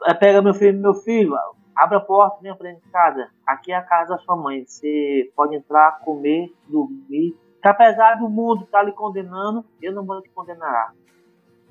[0.07, 1.35] eh, pega meu filho, meu filho,
[1.77, 3.29] abre a porta, vem pra de casa.
[3.47, 4.65] Aqui é a casa da sua mãe.
[4.67, 7.37] Você pode entrar, comer, dormir.
[7.63, 10.95] Que apesar do mundo estar tá lhe condenando, eu não vou te condenar.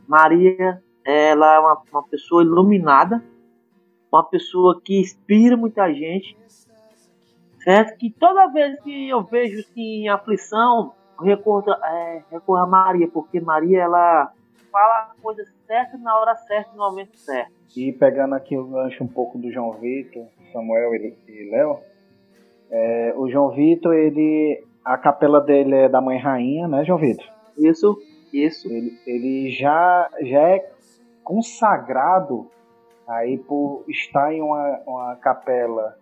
[0.07, 3.23] Maria, ela é uma, uma pessoa iluminada,
[4.11, 6.37] uma pessoa que inspira muita gente,
[7.63, 7.97] certo?
[7.97, 13.39] Que toda vez que eu vejo assim, em aflição, recorro, é, recorro a Maria, porque
[13.39, 14.31] Maria ela
[14.71, 17.51] fala a coisa certa na hora certa, no momento certo.
[17.75, 21.79] E pegando aqui o gancho um pouco do João Vitor, Samuel e Léo,
[22.71, 24.63] é, o João Vitor, ele.
[24.83, 27.25] A capela dele é da Mãe Rainha, né, João Vitor?
[27.57, 28.01] Isso,
[28.33, 28.67] isso.
[28.71, 30.71] Ele, ele já, já é
[31.23, 32.49] consagrado
[33.07, 35.95] aí por estar em uma, uma capela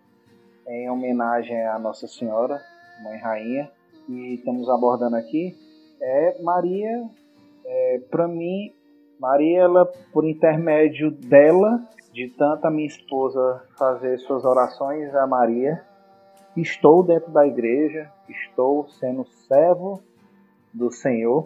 [0.68, 2.60] em homenagem à Nossa Senhora,
[3.02, 3.70] Mãe Rainha,
[4.08, 5.56] e estamos abordando aqui,
[6.00, 7.08] é Maria,
[7.64, 8.72] é, para mim,
[9.18, 15.82] Maria, ela, por intermédio dela, de tanto a minha esposa fazer suas orações a Maria,
[16.56, 20.02] estou dentro da igreja, estou sendo servo
[20.72, 21.44] do Senhor,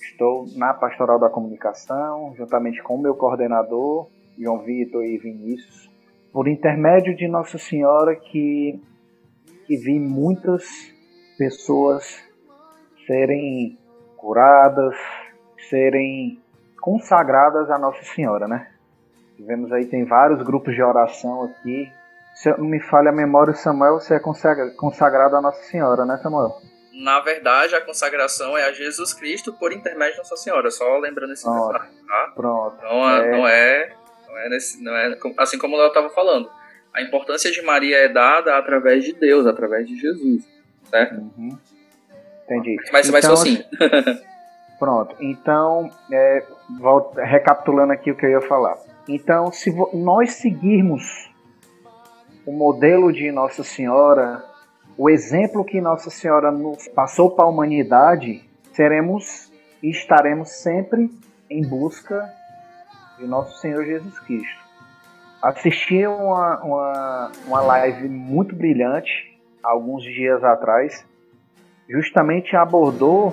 [0.00, 5.91] estou na pastoral da comunicação, juntamente com o meu coordenador, João Vitor e Vinícius,
[6.32, 8.80] por intermédio de Nossa Senhora que,
[9.66, 10.64] que vi muitas
[11.36, 12.24] pessoas
[13.06, 13.78] serem
[14.16, 14.94] curadas,
[15.68, 16.40] serem
[16.80, 18.68] consagradas a Nossa Senhora, né?
[19.36, 21.92] Tivemos aí, tem vários grupos de oração aqui.
[22.34, 26.56] Se não me falha a memória, Samuel, você é consagrado a Nossa Senhora, né, Samuel?
[26.94, 31.32] Na verdade, a consagração é a Jesus Cristo por intermédio de Nossa Senhora, só lembrando
[31.32, 32.32] esse detalhe, tá?
[32.34, 32.76] Pronto.
[32.82, 33.30] Não é, é...
[33.30, 34.01] Não é
[34.32, 36.50] não é, nesse, não é assim como eu estava falando.
[36.94, 40.48] A importância de Maria é dada através de Deus, através de Jesus,
[40.88, 41.20] certo?
[41.36, 41.58] Uhum.
[42.44, 42.76] Entendi.
[42.92, 43.62] Mas, então, mas assim.
[44.78, 45.14] pronto.
[45.20, 46.44] Então, é,
[46.78, 48.78] volto, recapitulando aqui o que eu ia falar.
[49.06, 51.30] Então, se nós seguirmos
[52.46, 54.44] o modelo de Nossa Senhora,
[54.96, 61.10] o exemplo que Nossa Senhora nos passou para a humanidade, seremos e estaremos sempre
[61.50, 62.32] em busca
[63.22, 64.60] de nosso Senhor Jesus Cristo.
[65.40, 71.06] Assisti uma, uma, uma live muito brilhante, alguns dias atrás,
[71.88, 73.32] justamente abordou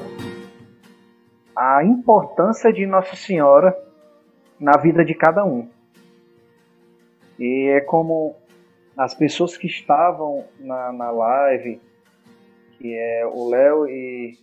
[1.55, 3.75] a importância de Nossa Senhora
[4.59, 5.67] na vida de cada um.
[7.39, 8.35] E é como
[8.95, 11.81] as pessoas que estavam na, na live,
[12.77, 14.37] que é o Léo e,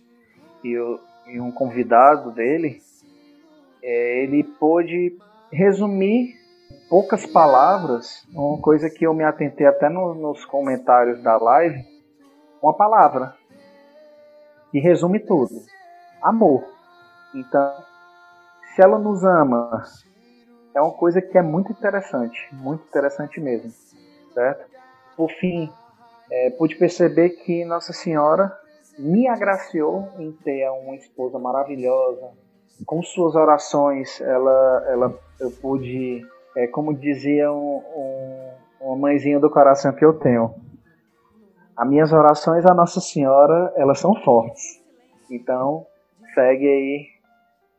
[0.63, 0.73] e,
[1.27, 2.81] e, um convidado dele,
[3.81, 5.17] é, ele pôde
[5.51, 6.35] resumir
[6.89, 11.83] poucas palavras, uma coisa que eu me atentei até no, nos comentários da live,
[12.61, 13.35] uma palavra
[14.71, 15.53] que resume tudo:
[16.21, 16.63] amor.
[17.33, 17.73] Então,
[18.73, 19.83] se ela nos ama,
[20.73, 23.71] é uma coisa que é muito interessante, muito interessante mesmo,
[24.33, 24.65] certo?
[25.15, 25.71] Por fim,
[26.31, 28.55] é, pude perceber que Nossa Senhora
[28.97, 32.31] me agraciou em ter uma esposa maravilhosa,
[32.85, 39.49] com suas orações, ela, ela, eu pude, é, como dizia um, um, uma mãezinha do
[39.49, 40.53] coração que eu tenho,
[41.75, 44.83] as minhas orações à Nossa Senhora, elas são fortes.
[45.29, 45.85] Então,
[46.33, 47.05] segue aí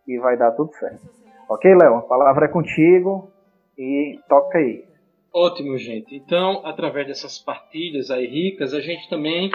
[0.06, 1.08] e vai dar tudo certo.
[1.48, 1.96] Ok, Léo?
[1.96, 3.30] A palavra é contigo
[3.76, 4.84] e toca aí.
[5.32, 6.14] Ótimo, gente.
[6.14, 9.50] Então, através dessas partilhas aí ricas, a gente também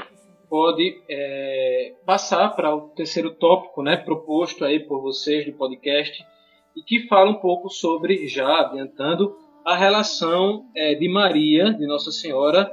[0.49, 6.23] pode é, passar para o terceiro tópico, né, proposto aí por vocês do podcast
[6.75, 12.11] e que fala um pouco sobre, já adiantando, a relação é, de Maria, de Nossa
[12.11, 12.71] Senhora,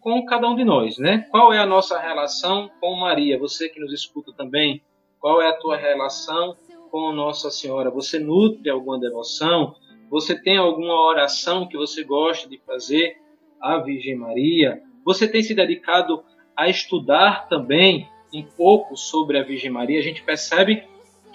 [0.00, 1.26] com cada um de nós, né?
[1.30, 3.38] Qual é a nossa relação com Maria?
[3.38, 4.82] Você que nos escuta também,
[5.18, 6.56] qual é a tua relação
[6.90, 7.90] com Nossa Senhora?
[7.90, 9.74] Você nutre alguma devoção?
[10.10, 13.16] Você tem alguma oração que você gosta de fazer
[13.60, 14.82] à Virgem Maria?
[15.04, 16.22] Você tem se dedicado
[16.56, 20.84] a estudar também um pouco sobre a Virgem Maria, a gente percebe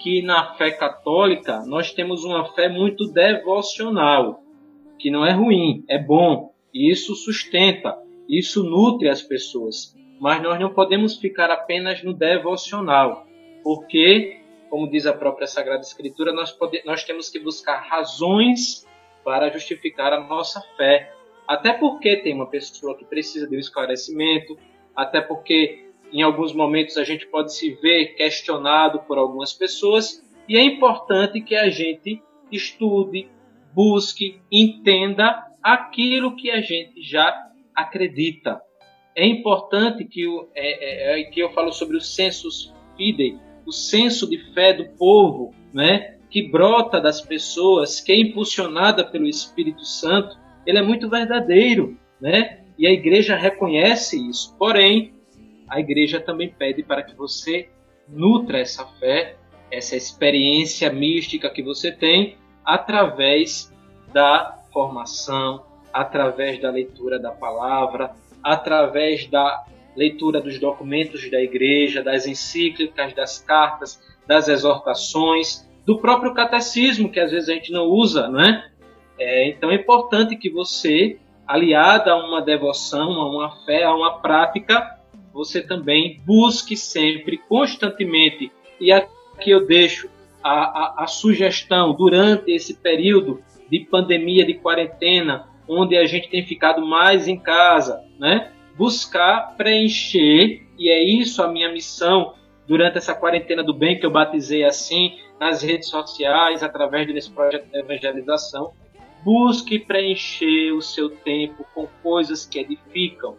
[0.00, 4.42] que na fé católica nós temos uma fé muito devocional,
[4.98, 7.96] que não é ruim, é bom, e isso sustenta,
[8.28, 9.94] isso nutre as pessoas.
[10.18, 13.26] Mas nós não podemos ficar apenas no devocional,
[13.62, 18.86] porque, como diz a própria Sagrada Escritura, nós, pode, nós temos que buscar razões
[19.24, 21.12] para justificar a nossa fé.
[21.46, 24.56] Até porque tem uma pessoa que precisa de um esclarecimento,
[24.94, 30.56] até porque em alguns momentos a gente pode se ver questionado por algumas pessoas e
[30.56, 33.28] é importante que a gente estude,
[33.74, 37.32] busque, entenda aquilo que a gente já
[37.74, 38.60] acredita.
[39.14, 43.72] É importante que, o, é, é, é, que eu falo sobre os sensos fidei, o
[43.72, 49.84] senso de fé do povo, né, que brota das pessoas, que é impulsionada pelo Espírito
[49.84, 52.60] Santo, ele é muito verdadeiro, né?
[52.78, 54.56] E a igreja reconhece isso.
[54.58, 55.14] Porém,
[55.70, 57.68] a igreja também pede para que você
[58.08, 59.36] nutra essa fé,
[59.70, 63.72] essa experiência mística que você tem através
[64.12, 68.10] da formação, através da leitura da palavra,
[68.42, 69.64] através da
[69.96, 77.20] leitura dos documentos da igreja, das encíclicas, das cartas, das exortações, do próprio catecismo, que
[77.20, 78.70] às vezes a gente não usa, né?
[79.18, 84.18] É, então é importante que você, aliada a uma devoção, a uma fé, a uma
[84.20, 84.99] prática,
[85.32, 88.50] você também busque sempre, constantemente,
[88.80, 90.08] e aqui eu deixo
[90.42, 96.44] a, a, a sugestão durante esse período de pandemia, de quarentena, onde a gente tem
[96.44, 98.52] ficado mais em casa, né?
[98.76, 102.34] Buscar preencher, e é isso a minha missão
[102.66, 107.66] durante essa quarentena do bem que eu batizei assim, nas redes sociais, através desse projeto
[107.70, 108.72] de evangelização,
[109.24, 113.36] busque preencher o seu tempo com coisas que edificam.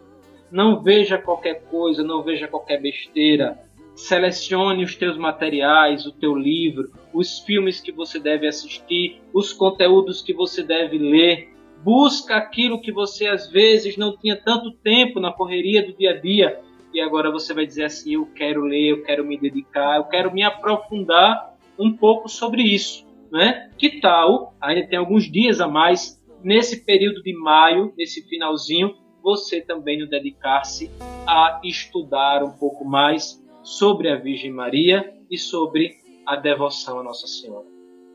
[0.52, 3.58] Não veja qualquer coisa, não veja qualquer besteira.
[3.94, 10.20] Selecione os teus materiais, o teu livro, os filmes que você deve assistir, os conteúdos
[10.20, 11.48] que você deve ler.
[11.82, 16.20] Busca aquilo que você às vezes não tinha tanto tempo na correria do dia a
[16.20, 16.60] dia
[16.92, 20.32] e agora você vai dizer assim: eu quero ler, eu quero me dedicar, eu quero
[20.32, 23.06] me aprofundar um pouco sobre isso.
[23.30, 23.70] Né?
[23.78, 29.60] Que tal, ainda tem alguns dias a mais, nesse período de maio, nesse finalzinho, você
[29.60, 30.90] também dedicar-se
[31.26, 35.96] a estudar um pouco mais sobre a Virgem Maria e sobre
[36.26, 37.66] a devoção a Nossa Senhora.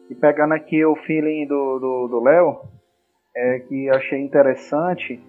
[0.10, 2.62] E pegando aqui o feeling do Léo,
[3.36, 5.20] é que achei interessante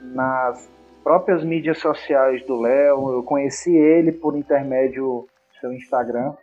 [0.00, 0.70] nas
[1.02, 6.34] próprias mídias sociais do Léo, eu conheci ele por intermédio do seu Instagram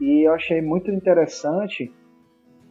[0.00, 1.92] e eu achei muito interessante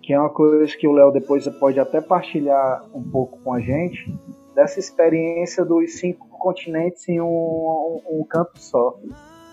[0.02, 3.60] que é uma coisa que o Léo depois pode até partilhar um pouco com a
[3.60, 4.14] gente
[4.54, 9.00] dessa experiência dos cinco continentes em um, um, campo só.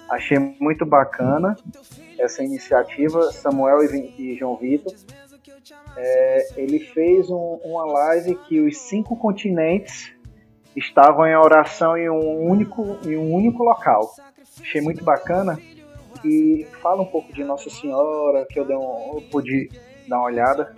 [0.08, 1.56] Achei muito bacana
[2.18, 4.92] essa iniciativa, Samuel e, e João Vitor.
[5.96, 10.12] É, ele fez um, uma live que os cinco continentes
[10.74, 14.10] estavam em oração em um único, em um único local.
[14.60, 15.58] Achei muito bacana
[16.24, 19.70] e fala um pouco de Nossa Senhora, que eu, dei um, eu pude
[20.08, 20.74] dar uma olhada.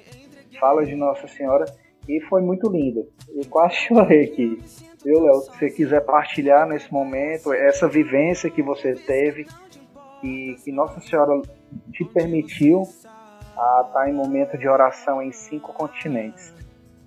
[0.61, 1.65] Fala de Nossa Senhora
[2.09, 3.09] e foi muito lindo.
[3.35, 4.59] Eu quase chorei aqui.
[5.05, 5.41] Viu, Léo?
[5.41, 9.47] Se você quiser partilhar nesse momento, essa vivência que você teve
[10.23, 11.43] e que Nossa Senhora
[11.93, 12.83] te permitiu
[13.57, 16.55] a estar em momento de oração em cinco continentes.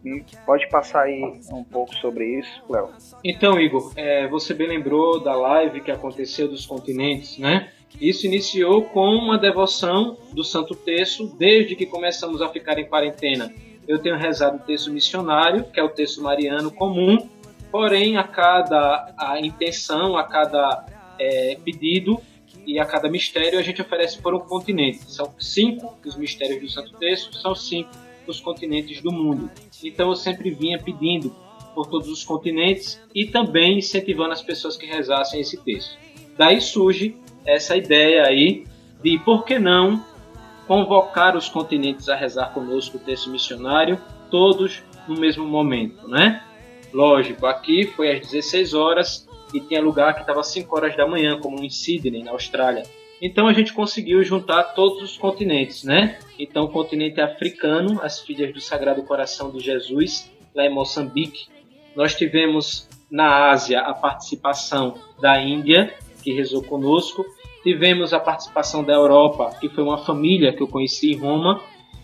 [0.03, 1.19] E pode passar aí
[1.51, 2.89] um pouco sobre isso, Léo.
[3.23, 7.71] Então, Igor, é, você bem lembrou da live que aconteceu dos continentes, né?
[7.99, 13.51] Isso iniciou com uma devoção do Santo Terço desde que começamos a ficar em quarentena.
[13.87, 17.29] Eu tenho rezado o texto missionário, que é o texto mariano comum,
[17.71, 20.85] porém a cada a intenção, a cada
[21.19, 22.19] é, pedido
[22.65, 25.11] e a cada mistério a gente oferece por um continente.
[25.11, 27.91] São cinco os mistérios do Santo Texto, são cinco
[28.27, 29.51] os continentes do mundo.
[29.83, 31.35] Então eu sempre vinha pedindo
[31.75, 35.97] por todos os continentes e também incentivando as pessoas que rezassem esse texto.
[36.37, 37.15] Daí surge
[37.45, 38.65] essa ideia aí
[39.03, 40.03] de por que não
[40.67, 43.99] convocar os continentes a rezar conosco o texto missionário,
[44.29, 46.43] todos no mesmo momento, né?
[46.93, 51.07] Lógico, aqui foi às 16 horas e tinha lugar que estava às 5 horas da
[51.07, 52.83] manhã, como em Sydney, na Austrália.
[53.21, 56.19] Então a gente conseguiu juntar todos os continentes, né?
[56.37, 61.47] Então o continente africano, as filhas do Sagrado Coração de Jesus, lá em Moçambique.
[61.95, 65.93] Nós tivemos na Ásia a participação da Índia,
[66.23, 67.25] que rezou conosco,
[67.65, 71.59] Tivemos a participação da Europa, que foi uma família que eu conheci em Roma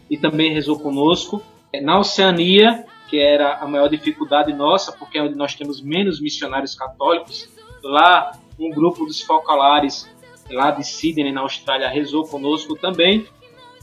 [0.09, 1.39] e também rezou conosco.
[1.83, 6.73] Na Oceania, que era a maior dificuldade nossa, porque é onde nós temos menos missionários
[6.73, 7.47] católicos,
[7.83, 10.09] lá um grupo dos focalares
[10.49, 13.27] lá de Sydney, na Austrália, rezou conosco também.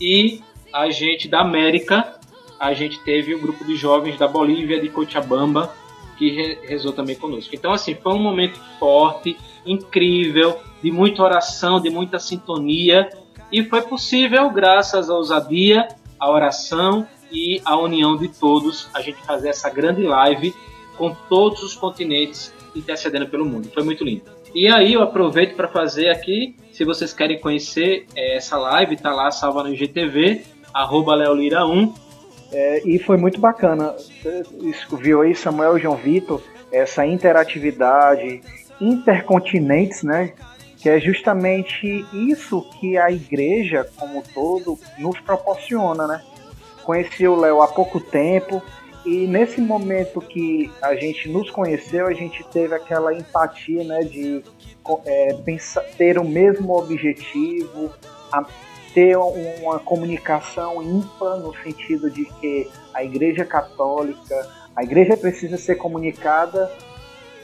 [0.01, 0.41] E
[0.73, 2.19] a gente da América,
[2.59, 5.73] a gente teve um grupo de jovens da Bolívia, de Cochabamba,
[6.19, 7.55] que rezou também conosco.
[7.55, 13.09] Então, assim, foi um momento forte, incrível, de muita oração, de muita sintonia,
[13.51, 15.89] e foi possível, graças à ousadia,
[16.19, 20.55] à oração e à união de todos, a gente fazer essa grande live
[20.97, 23.71] com todos os continentes intercedendo pelo mundo.
[23.73, 24.23] Foi muito lindo.
[24.55, 29.15] E aí eu aproveito para fazer aqui, se vocês querem conhecer é, essa live, tá
[29.15, 30.43] lá salva no IGTV,
[30.73, 31.93] arroba leolira1.
[32.51, 33.93] É, e foi muito bacana.
[33.93, 34.43] Você
[34.93, 36.43] viu aí Samuel João Vitor,
[36.73, 38.41] essa interatividade,
[38.81, 40.33] intercontinentes, né?
[40.79, 46.23] que é justamente isso que a igreja como todo nos proporciona, né?
[46.85, 48.63] Conheci o Léo há pouco tempo
[49.05, 54.43] e nesse momento que a gente nos conheceu, a gente teve aquela empatia, né, de
[55.05, 57.91] é, pensar, ter o mesmo objetivo,
[58.33, 58.45] a,
[58.95, 65.75] ter uma comunicação ímpar no sentido de que a Igreja Católica, a Igreja precisa ser
[65.75, 66.71] comunicada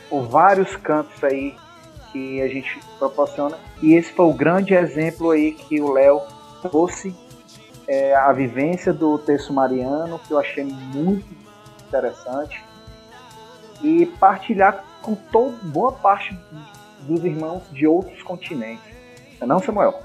[0.08, 1.54] por vários cantos aí
[2.12, 3.58] que a gente proporciona.
[3.82, 6.22] E esse foi o grande exemplo aí que o Léo
[6.62, 7.14] trouxe,
[7.86, 11.26] é, a vivência do texto mariano, que eu achei muito
[11.86, 12.62] interessante.
[13.82, 16.38] E partilhar com toda, boa parte
[17.00, 18.84] dos irmãos de outros continentes.
[19.40, 20.02] Não, é não Samuel?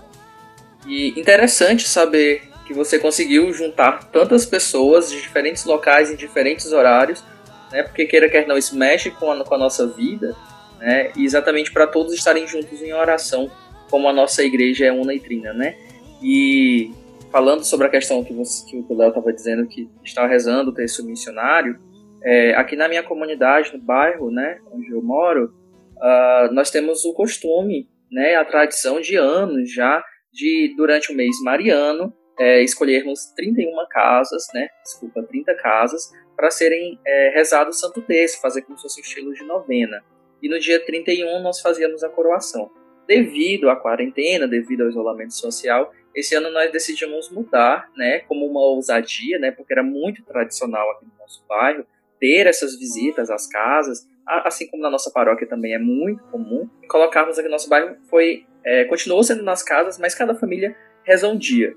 [0.85, 7.23] E interessante saber que você conseguiu juntar tantas pessoas de diferentes locais em diferentes horários,
[7.71, 7.83] né?
[7.83, 10.35] Porque queira quer não, isso mexe com a, com a nossa vida
[10.79, 11.11] né?
[11.15, 13.51] E exatamente para todos estarem juntos em oração,
[13.89, 15.75] como a nossa igreja é una e trina, né?
[16.23, 16.91] E
[17.31, 20.73] falando sobre a questão que, você, que o Léo estava dizendo, que está rezando o
[20.73, 21.79] texto missionário,
[22.23, 25.53] é, aqui na minha comunidade, no bairro, né, onde eu moro,
[25.97, 30.03] uh, nós temos o costume, né, a tradição de anos já,
[30.33, 36.09] de durante o mês mariano, é, escolhermos 31 casas, né, desculpa, 30 casas,
[36.39, 40.01] para serem é, rezados o Santo Terço, fazer como se fosse um estilo de novena
[40.41, 42.71] e no dia 31 nós fazíamos a coroação.
[43.05, 48.61] Devido à quarentena, devido ao isolamento social, esse ano nós decidimos mudar, né, como uma
[48.61, 51.85] ousadia, né, porque era muito tradicional aqui no nosso bairro
[52.21, 56.69] ter essas visitas às casas, assim como na nossa paróquia também é muito comum.
[56.87, 60.73] Colocarmos aqui no nosso bairro foi é, continuou sendo nas casas, mas cada família
[61.03, 61.75] reza um dia.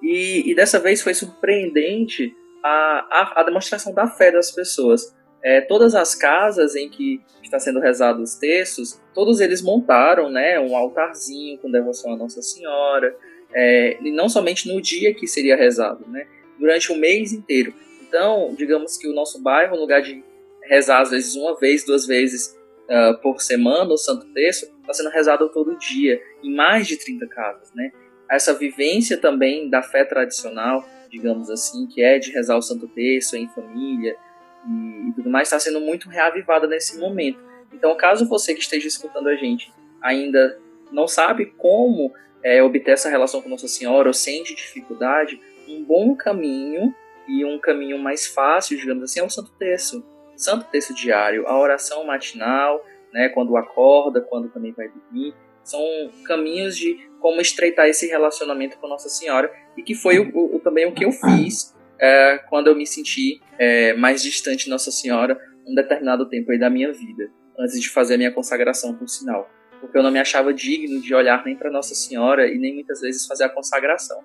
[0.00, 2.32] E, e dessa vez foi surpreendente
[2.64, 7.58] a, a, a demonstração da fé das pessoas é, todas as casas em que está
[7.58, 13.14] sendo rezado os textos, todos eles montaram né, um altarzinho com devoção a Nossa Senhora,
[13.52, 16.26] é, e não somente no dia que seria rezado, né,
[16.58, 17.74] durante o mês inteiro.
[18.00, 20.24] Então, digamos que o nosso bairro, no lugar de
[20.62, 22.56] rezar às vezes uma vez, duas vezes
[22.88, 27.26] uh, por semana o Santo Texto, está sendo rezado todo dia, em mais de 30
[27.26, 27.70] casas.
[27.74, 27.92] Né?
[28.30, 33.36] Essa vivência também da fé tradicional, digamos assim, que é de rezar o Santo Texto
[33.36, 34.16] em família,
[34.66, 37.38] e, e tudo mais está sendo muito reavivada nesse momento.
[37.72, 40.58] Então, caso você que esteja escutando a gente ainda
[40.90, 42.12] não sabe como
[42.42, 46.92] é, obter essa relação com Nossa Senhora ou sente dificuldade, um bom caminho
[47.28, 50.04] e um caminho mais fácil, digamos assim, é o Santo Terço.
[50.36, 55.32] Santo Terço diário, a oração matinal, né, quando acorda, quando também vai dormir,
[55.64, 55.82] são
[56.24, 60.86] caminhos de como estreitar esse relacionamento com Nossa Senhora e que foi o, o, também
[60.86, 65.38] o que eu fiz é, quando eu me senti é, mais distante de Nossa Senhora
[65.66, 69.50] um determinado tempo aí da minha vida, antes de fazer a minha consagração por sinal.
[69.80, 73.00] Porque eu não me achava digno de olhar nem para Nossa Senhora e nem muitas
[73.00, 74.22] vezes fazer a consagração.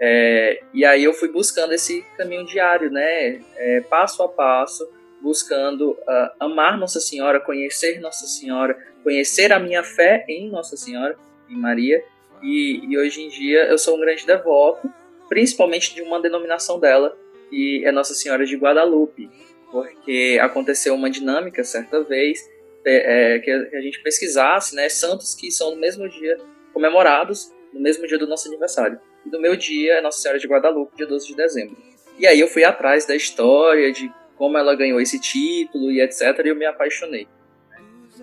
[0.00, 4.88] É, e aí eu fui buscando esse caminho diário, né, é, passo a passo,
[5.22, 11.16] buscando uh, amar Nossa Senhora, conhecer Nossa Senhora, conhecer a minha fé em Nossa Senhora,
[11.48, 12.02] em Maria.
[12.42, 14.90] E, e hoje em dia eu sou um grande devoto
[15.32, 17.16] principalmente de uma denominação dela,
[17.48, 19.30] que é Nossa Senhora de Guadalupe,
[19.70, 22.38] porque aconteceu uma dinâmica certa vez
[22.84, 26.36] é, é, que a gente pesquisasse né, santos que são no mesmo dia
[26.74, 29.00] comemorados, no mesmo dia do nosso aniversário.
[29.24, 31.78] E no meu dia é Nossa Senhora de Guadalupe, dia 12 de dezembro.
[32.18, 34.12] E aí eu fui atrás da história, de
[34.42, 37.28] como ela ganhou esse título e etc, e eu me apaixonei.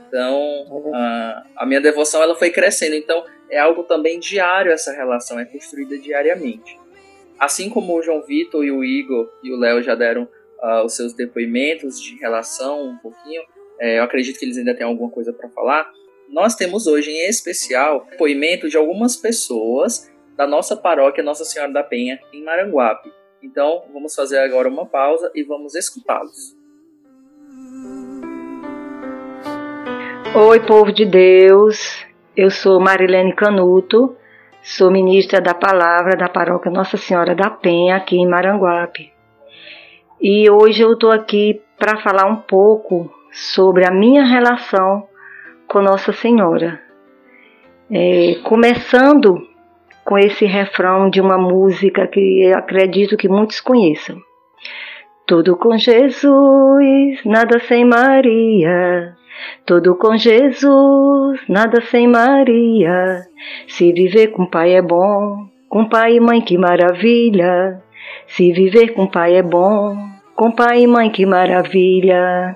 [0.05, 2.93] Então, a, a minha devoção ela foi crescendo.
[2.93, 6.77] Então, é algo também diário essa relação, é construída diariamente.
[7.39, 10.23] Assim como o João Vitor e o Igor e o Léo já deram
[10.61, 13.41] uh, os seus depoimentos de relação um pouquinho,
[13.79, 15.89] é, eu acredito que eles ainda têm alguma coisa para falar.
[16.27, 21.81] Nós temos hoje, em especial, depoimento de algumas pessoas da nossa paróquia Nossa Senhora da
[21.81, 23.09] Penha, em Maranguape.
[23.41, 26.57] Então, vamos fazer agora uma pausa e vamos escutá-los.
[30.35, 32.05] Oi, povo de Deus.
[32.35, 34.15] Eu sou Marilene Canuto,
[34.61, 39.11] Sou ministra da Palavra da Paróquia Nossa Senhora da Penha, aqui em Maranguape.
[40.21, 45.07] E hoje eu estou aqui para falar um pouco sobre a minha relação
[45.65, 46.81] com Nossa Senhora.
[47.89, 49.48] É, começando
[50.03, 54.17] com esse refrão de uma música que acredito que muitos conheçam.
[55.25, 59.15] Tudo com Jesus, nada sem Maria.
[59.65, 63.21] Tudo com Jesus, nada sem Maria.
[63.67, 67.81] Se viver com pai é bom, com pai e mãe que maravilha.
[68.27, 69.95] Se viver com pai é bom,
[70.35, 72.55] com pai e mãe que maravilha.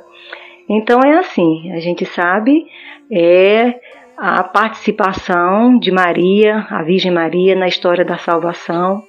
[0.67, 2.65] Então é assim, a gente sabe,
[3.11, 3.75] é
[4.17, 9.03] a participação de Maria, a Virgem Maria, na história da salvação,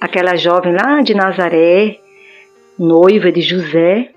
[0.00, 1.98] aquela jovem lá de Nazaré,
[2.78, 4.10] noiva de José,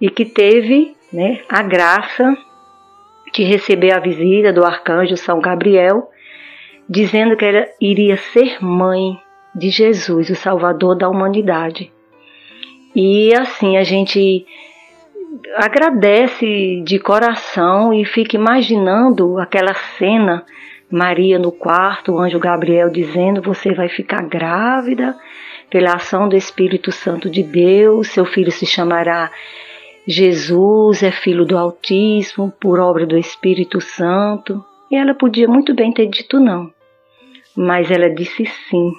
[0.00, 2.36] e que teve né, a graça
[3.32, 6.10] de receber a visita do arcanjo São Gabriel,
[6.88, 9.16] dizendo que ela iria ser mãe
[9.54, 11.90] de Jesus, o Salvador da humanidade.
[12.94, 14.44] E assim a gente
[15.56, 20.44] agradece de coração e fica imaginando aquela cena,
[20.90, 25.16] Maria no quarto, o anjo Gabriel dizendo: Você vai ficar grávida
[25.70, 29.30] pela ação do Espírito Santo de Deus, seu filho se chamará
[30.06, 34.62] Jesus, é filho do Altíssimo, por obra do Espírito Santo.
[34.90, 36.70] E ela podia muito bem ter dito não,
[37.56, 38.92] mas ela disse sim.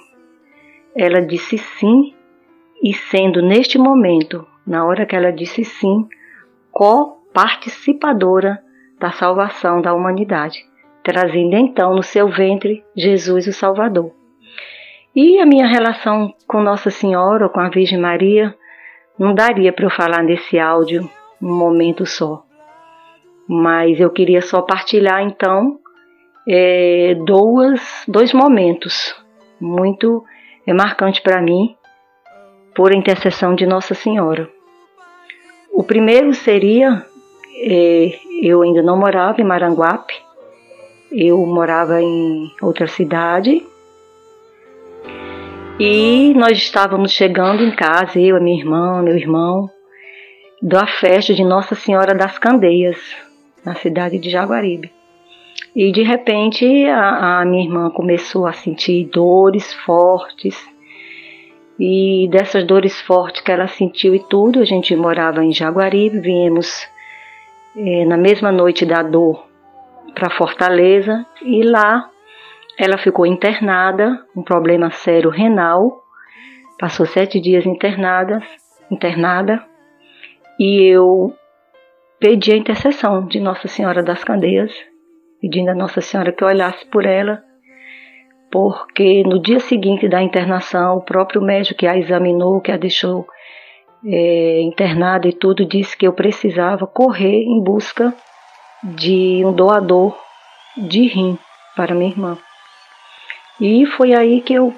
[0.96, 2.12] Ela disse sim,
[2.82, 6.08] e sendo neste momento, na hora que ela disse sim,
[6.74, 8.60] co-participadora
[8.98, 10.58] da salvação da humanidade,
[11.04, 14.12] trazendo então no seu ventre Jesus o Salvador.
[15.14, 18.52] E a minha relação com Nossa Senhora, com a Virgem Maria,
[19.16, 21.08] não daria para eu falar nesse áudio
[21.40, 22.44] num momento só.
[23.48, 25.78] Mas eu queria só partilhar então
[26.48, 29.14] é, duas, dois momentos
[29.60, 30.24] muito
[30.66, 31.76] é, marcantes para mim
[32.74, 34.53] por intercessão de Nossa Senhora.
[35.74, 37.04] O primeiro seria,
[37.56, 40.14] é, eu ainda não morava em Maranguape,
[41.10, 43.66] eu morava em outra cidade.
[45.80, 49.68] E nós estávamos chegando em casa, eu, a minha irmã, meu irmão,
[50.62, 52.96] da festa de Nossa Senhora das Candeias,
[53.64, 54.92] na cidade de Jaguaribe.
[55.74, 60.56] E de repente a, a minha irmã começou a sentir dores fortes
[61.78, 66.88] e dessas dores fortes que ela sentiu e tudo, a gente morava em Jaguaribe, viemos
[67.76, 69.44] é, na mesma noite da dor
[70.14, 71.26] para Fortaleza.
[71.42, 72.08] E lá
[72.78, 76.00] ela ficou internada, um problema sério renal,
[76.78, 78.40] passou sete dias internada,
[78.90, 79.64] internada.
[80.58, 81.34] E eu
[82.20, 84.72] pedi a intercessão de Nossa Senhora das Candeias,
[85.40, 87.42] pedindo a Nossa Senhora que olhasse por ela
[88.54, 93.26] porque no dia seguinte da internação, o próprio médico que a examinou, que a deixou
[94.06, 98.14] é, internada e tudo, disse que eu precisava correr em busca
[98.80, 100.16] de um doador
[100.76, 101.36] de rim
[101.74, 102.38] para minha irmã.
[103.60, 104.72] E foi aí que eu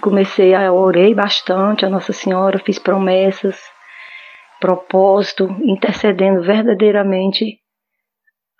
[0.00, 3.60] comecei a orei bastante a Nossa Senhora, fiz promessas,
[4.58, 7.58] propósito, intercedendo verdadeiramente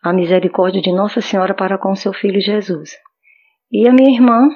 [0.05, 2.91] a misericórdia de Nossa Senhora para com seu filho Jesus.
[3.73, 4.49] E a minha irmã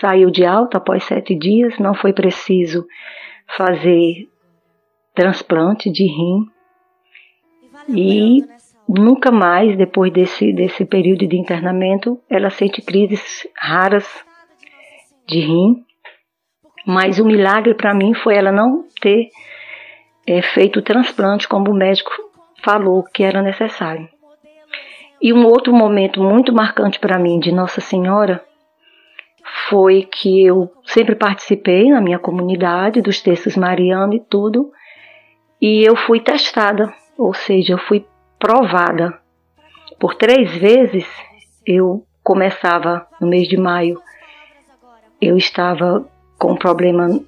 [0.00, 2.86] saiu de alta após sete dias, não foi preciso
[3.56, 4.28] fazer
[5.14, 6.46] transplante de rim.
[7.88, 8.44] E
[8.88, 14.06] nunca mais, depois desse, desse período de internamento, ela sente crises raras
[15.26, 15.84] de rim.
[16.86, 19.28] Mas o milagre para mim foi ela não ter
[20.26, 22.10] é, feito o transplante como o médico
[22.62, 24.08] falou que era necessário.
[25.22, 28.42] E um outro momento muito marcante para mim de Nossa Senhora
[29.68, 34.70] foi que eu sempre participei na minha comunidade dos textos marianos e tudo,
[35.60, 38.06] e eu fui testada, ou seja, eu fui
[38.38, 39.18] provada.
[39.98, 41.06] Por três vezes
[41.66, 44.00] eu começava no mês de maio,
[45.20, 46.08] eu estava
[46.38, 47.20] com um problema,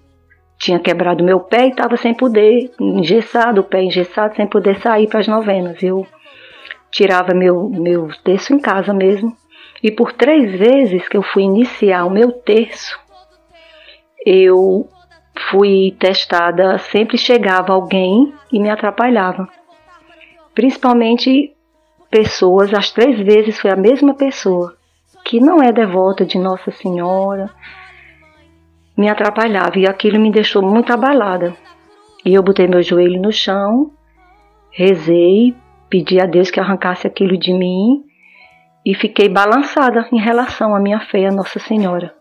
[0.59, 5.09] tinha quebrado meu pé e estava sem poder, engessado, o pé engessado, sem poder sair
[5.09, 5.83] para as novenas.
[5.83, 6.07] Eu
[6.93, 9.35] tirava meu, meu terço em casa mesmo.
[9.83, 12.97] E por três vezes que eu fui iniciar o meu terço,
[14.25, 14.89] eu
[15.51, 19.49] fui testada, sempre chegava alguém e me atrapalhava.
[20.55, 21.53] Principalmente
[22.11, 24.77] pessoas, as três vezes foi a mesma pessoa,
[25.25, 27.51] que não é devota de Nossa Senhora,
[28.97, 31.57] me atrapalhava e aquilo me deixou muito abalada.
[32.25, 33.91] E eu botei meu joelho no chão,
[34.71, 35.57] rezei,
[35.93, 38.03] pedi a Deus que arrancasse aquilo de mim
[38.85, 42.15] e fiquei balançada em relação à minha fé a Nossa Senhora.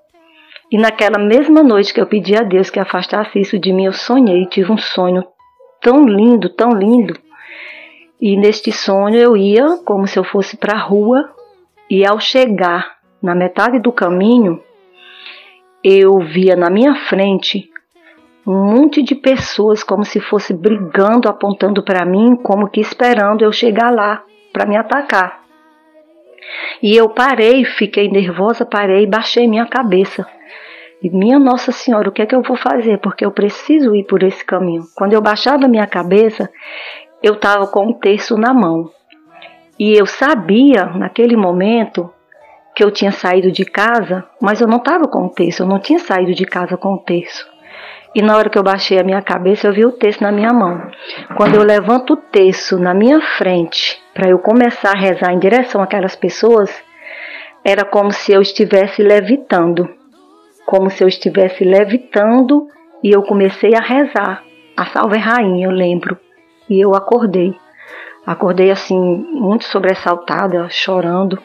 [0.70, 3.94] E naquela mesma noite que eu pedi a Deus que afastasse isso de mim, eu
[3.94, 5.24] sonhei, tive um sonho
[5.82, 7.18] tão lindo, tão lindo.
[8.20, 11.34] E neste sonho eu ia como se eu fosse para a rua
[11.90, 14.62] e ao chegar na metade do caminho,
[15.82, 17.71] eu via na minha frente
[18.52, 23.52] um monte de pessoas como se fosse brigando, apontando para mim, como que esperando eu
[23.52, 25.42] chegar lá para me atacar.
[26.84, 30.28] E eu parei, fiquei nervosa, parei, baixei minha cabeça.
[31.02, 33.00] E minha Nossa Senhora, o que é que eu vou fazer?
[33.00, 34.84] Porque eu preciso ir por esse caminho.
[34.96, 36.50] Quando eu baixava minha cabeça,
[37.24, 38.92] eu estava com um terço na mão.
[39.80, 42.12] E eu sabia, naquele momento,
[42.76, 45.80] que eu tinha saído de casa, mas eu não estava com o terço, eu não
[45.80, 47.51] tinha saído de casa com o terço.
[48.14, 50.52] E na hora que eu baixei a minha cabeça, eu vi o terço na minha
[50.52, 50.82] mão.
[51.38, 55.82] Quando eu levanto o terço na minha frente, para eu começar a rezar em direção
[55.82, 56.70] àquelas pessoas,
[57.64, 59.88] era como se eu estivesse levitando.
[60.66, 62.68] Como se eu estivesse levitando
[63.02, 64.44] e eu comecei a rezar.
[64.76, 66.18] A Salve Rainha, eu lembro.
[66.70, 67.56] E eu acordei.
[68.26, 71.42] Acordei assim, muito sobressaltada, chorando.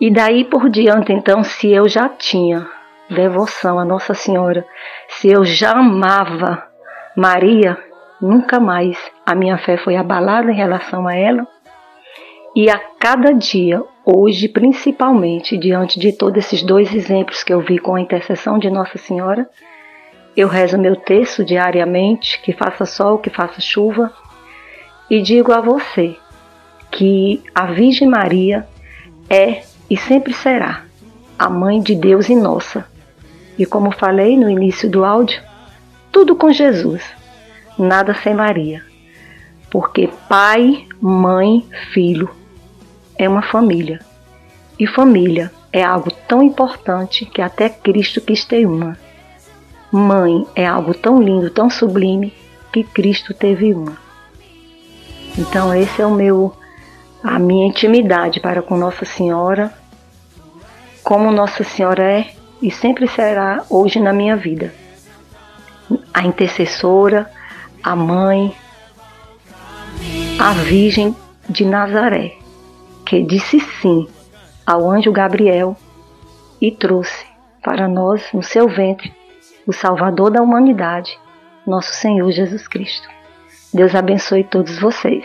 [0.00, 2.66] E daí por diante, então, se eu já tinha
[3.12, 4.64] devoção a Nossa Senhora,
[5.08, 6.64] se eu já amava
[7.16, 7.78] Maria,
[8.20, 11.46] nunca mais a minha fé foi abalada em relação a ela.
[12.54, 17.78] E a cada dia, hoje principalmente, diante de todos esses dois exemplos que eu vi
[17.78, 19.48] com a intercessão de Nossa Senhora,
[20.36, 24.12] eu rezo meu texto diariamente, que faça sol, que faça chuva,
[25.10, 26.16] e digo a você
[26.90, 28.66] que a Virgem Maria
[29.28, 30.84] é e sempre será
[31.38, 32.86] a mãe de Deus e nossa.
[33.62, 35.40] E como falei no início do áudio,
[36.10, 37.00] tudo com Jesus,
[37.78, 38.82] nada sem Maria.
[39.70, 42.28] Porque pai, mãe, filho
[43.16, 44.00] é uma família.
[44.80, 48.98] E família é algo tão importante que até Cristo quis ter uma.
[49.92, 52.34] Mãe é algo tão lindo, tão sublime
[52.72, 53.96] que Cristo teve uma.
[55.38, 56.52] Então esse é o meu
[57.22, 59.72] a minha intimidade para com Nossa Senhora,
[61.04, 64.72] como Nossa Senhora é e sempre será hoje na minha vida.
[66.14, 67.30] A intercessora,
[67.82, 68.54] a mãe,
[70.38, 71.14] a Virgem
[71.48, 72.36] de Nazaré,
[73.04, 74.08] que disse sim
[74.64, 75.76] ao anjo Gabriel
[76.60, 77.26] e trouxe
[77.62, 79.12] para nós, no seu ventre,
[79.66, 81.18] o Salvador da humanidade,
[81.66, 83.08] nosso Senhor Jesus Cristo.
[83.74, 85.24] Deus abençoe todos vocês.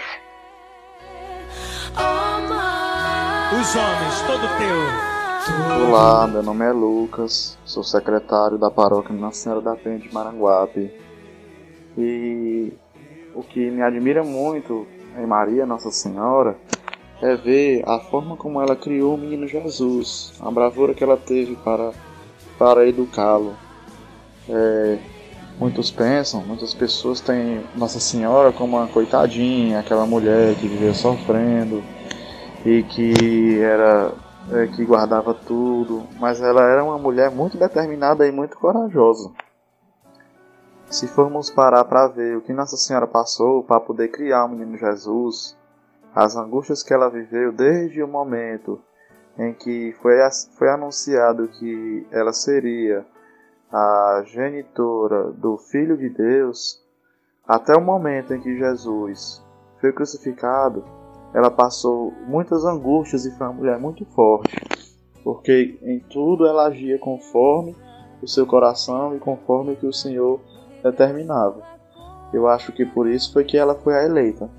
[3.51, 5.16] Os homens, todo teu.
[5.49, 10.91] Olá, meu nome é Lucas, sou secretário da paróquia Nossa Senhora da Penha de Maranguape.
[11.97, 12.73] E
[13.33, 14.85] o que me admira muito
[15.17, 16.57] em Maria, Nossa Senhora,
[17.21, 21.55] é ver a forma como ela criou o menino Jesus, a bravura que ela teve
[21.55, 21.91] para,
[22.59, 23.55] para educá-lo.
[24.49, 24.97] É,
[25.57, 31.81] muitos pensam, muitas pessoas têm Nossa Senhora como uma coitadinha, aquela mulher que viveu sofrendo
[32.65, 34.11] e que era
[34.51, 39.31] é, que guardava tudo, mas ela era uma mulher muito determinada e muito corajosa.
[40.89, 44.77] Se formos parar para ver o que Nossa Senhora passou para poder criar o menino
[44.77, 45.57] Jesus,
[46.15, 48.81] as angústias que ela viveu desde o momento
[49.37, 50.15] em que foi,
[50.57, 53.05] foi anunciado que ela seria
[53.71, 56.81] a genitora do Filho de Deus,
[57.45, 59.45] até o momento em que Jesus
[59.79, 60.83] foi crucificado,
[61.34, 64.55] ela passou muitas angústias e foi uma mulher muito forte,
[65.23, 67.75] porque em tudo ela agia conforme
[68.21, 70.39] o seu coração e conforme o que o Senhor
[70.84, 71.61] determinava.
[72.34, 74.49] Eu acho que por isso foi que ela foi a eleita,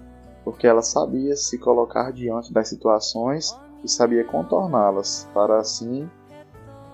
[0.45, 6.09] porque ela sabia se colocar diante das situações e sabia contorná-las, para assim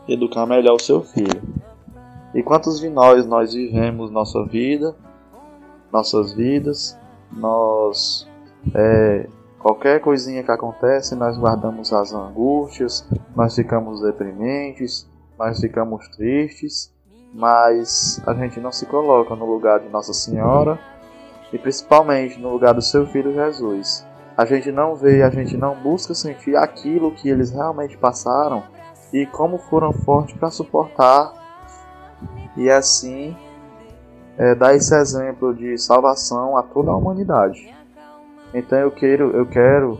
[0.09, 1.43] educar melhor o seu filho.
[2.35, 4.95] E quantos de nós nós vivemos nossa vida,
[5.93, 6.99] nossas vidas,
[7.33, 8.27] nós
[8.75, 9.29] é,
[9.65, 16.93] Qualquer coisinha que acontece, nós guardamos as angústias, nós ficamos deprimentes, nós ficamos tristes,
[17.33, 20.79] mas a gente não se coloca no lugar de Nossa Senhora
[21.51, 24.07] e principalmente no lugar do seu filho Jesus.
[24.37, 28.65] A gente não vê, a gente não busca sentir aquilo que eles realmente passaram
[29.15, 31.33] e como foram fortes para suportar
[32.55, 33.35] e assim
[34.37, 37.75] é, dar esse exemplo de salvação a toda a humanidade.
[38.55, 39.99] Então eu quero, eu quero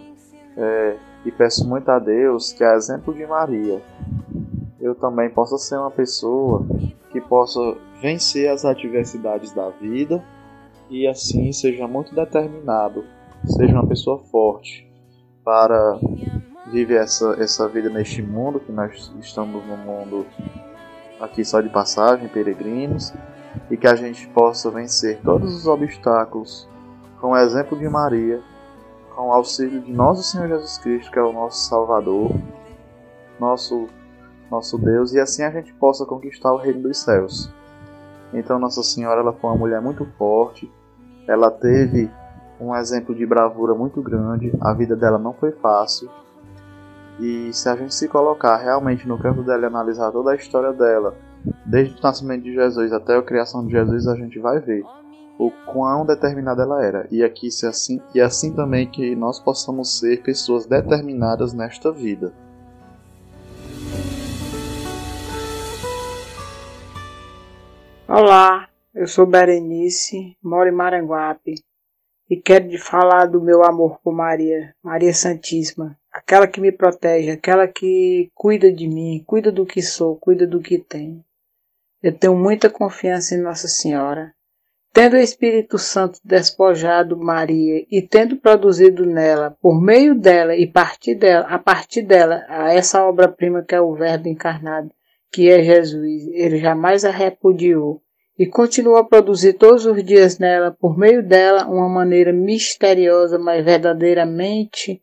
[0.57, 0.97] é,
[1.27, 3.83] e peço muito a Deus que, a exemplo de Maria,
[4.81, 6.65] eu também possa ser uma pessoa
[7.11, 7.61] que possa
[8.01, 10.23] vencer as adversidades da vida
[10.89, 13.05] e assim seja muito determinado,
[13.45, 14.89] seja uma pessoa forte
[15.43, 15.99] para
[16.71, 20.27] viver essa, essa vida neste mundo, que nós estamos no mundo
[21.21, 23.13] aqui só de passagem, peregrinos,
[23.71, 26.69] e que a gente possa vencer todos os obstáculos
[27.25, 28.39] com o exemplo de Maria,
[29.17, 32.31] com o auxílio de nosso Senhor Jesus Cristo, que é o nosso Salvador,
[33.41, 33.89] nosso,
[34.51, 37.51] nosso Deus, e assim a gente possa conquistar o reino dos céus.
[38.31, 40.71] Então Nossa Senhora ela foi uma mulher muito forte,
[41.27, 42.11] ela teve
[42.61, 46.11] um exemplo de bravura muito grande, a vida dela não foi fácil,
[47.19, 50.75] e se a gente se colocar realmente no campo dela e analisar toda a história
[50.75, 51.15] dela,
[51.65, 54.85] desde o nascimento de Jesus até a criação de Jesus, a gente vai ver
[55.39, 57.09] o quão determinada ela era.
[57.11, 62.33] E aqui se assim e assim também que nós possamos ser pessoas determinadas nesta vida.
[68.07, 71.55] Olá, eu sou Berenice, moro em Maranguape
[72.31, 77.31] e quero te falar do meu amor por Maria, Maria Santíssima, aquela que me protege,
[77.31, 81.25] aquela que cuida de mim, cuida do que sou, cuida do que tenho.
[82.03, 84.35] Eu tenho muita confiança em Nossa Senhora.
[84.95, 91.17] Tendo o Espírito Santo despojado Maria e tendo produzido nela, por meio dela e partir
[91.17, 94.93] dela, a partir dela, a essa obra-prima que é o Verbo encarnado,
[95.33, 98.01] que é Jesus, ele jamais a repudiou
[98.39, 103.65] e continua a produzir todos os dias nela, por meio dela, uma maneira misteriosa, mas
[103.65, 105.03] verdadeiramente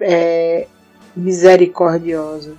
[0.00, 0.66] é,
[1.14, 2.56] misericordiosa.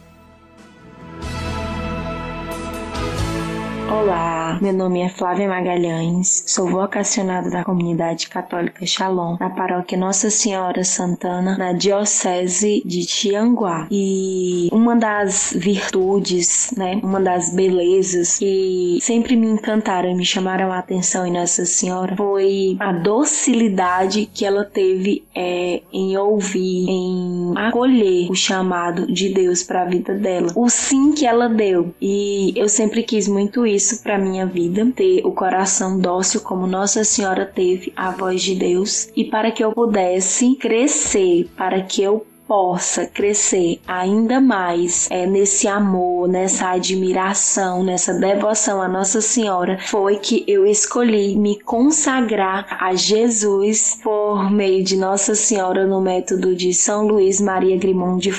[3.91, 10.29] Olá, meu nome é Flávia Magalhães, sou vocacionada da comunidade católica Shalom, na paróquia Nossa
[10.29, 13.89] Senhora Santana, na diocese de Tianguá.
[13.91, 20.71] E uma das virtudes, né, uma das belezas que sempre me encantaram e me chamaram
[20.71, 27.53] a atenção em Nossa Senhora foi a docilidade que ela teve é, em ouvir, em
[27.57, 31.93] acolher o chamado de Deus para a vida dela, o sim que ela deu.
[32.01, 36.67] E eu sempre quis muito isso isso para minha vida, ter o coração dócil como
[36.67, 42.03] Nossa Senhora teve a voz de Deus e para que eu pudesse crescer, para que
[42.03, 49.79] eu possa crescer ainda mais é, nesse amor, nessa admiração, nessa devoção à Nossa Senhora,
[49.87, 56.53] foi que eu escolhi me consagrar a Jesus por meio de Nossa Senhora no método
[56.53, 58.31] de São Luís Maria Grimond de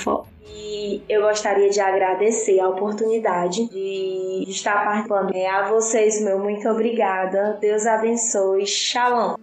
[1.08, 5.34] Eu gostaria de agradecer a oportunidade de estar participando.
[5.34, 7.58] É, a vocês, meu muito obrigada.
[7.60, 8.66] Deus abençoe.
[8.66, 9.36] Shalom.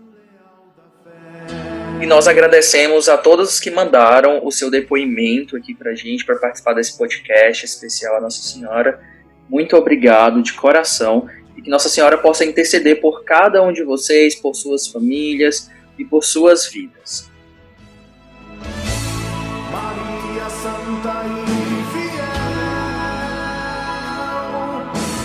[2.02, 6.38] E nós agradecemos a todos os que mandaram o seu depoimento aqui pra gente, para
[6.38, 9.02] participar desse podcast especial a Nossa Senhora.
[9.50, 11.28] Muito obrigado de coração
[11.58, 16.06] e que Nossa Senhora possa interceder por cada um de vocês, por suas famílias e
[16.06, 17.29] por suas vidas.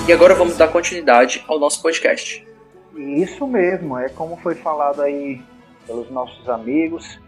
[0.07, 2.47] E agora vamos dar continuidade ao nosso podcast.
[2.95, 5.41] Isso mesmo, é como foi falado aí
[5.87, 7.19] pelos nossos amigos.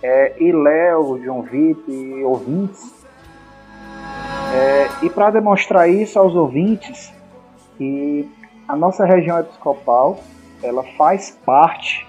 [0.00, 3.04] É, e Léo, João Vitor e ouvintes.
[4.54, 7.12] É, e para demonstrar isso aos ouvintes,
[7.76, 8.30] que
[8.68, 10.20] a nossa região episcopal
[10.62, 12.06] ela faz parte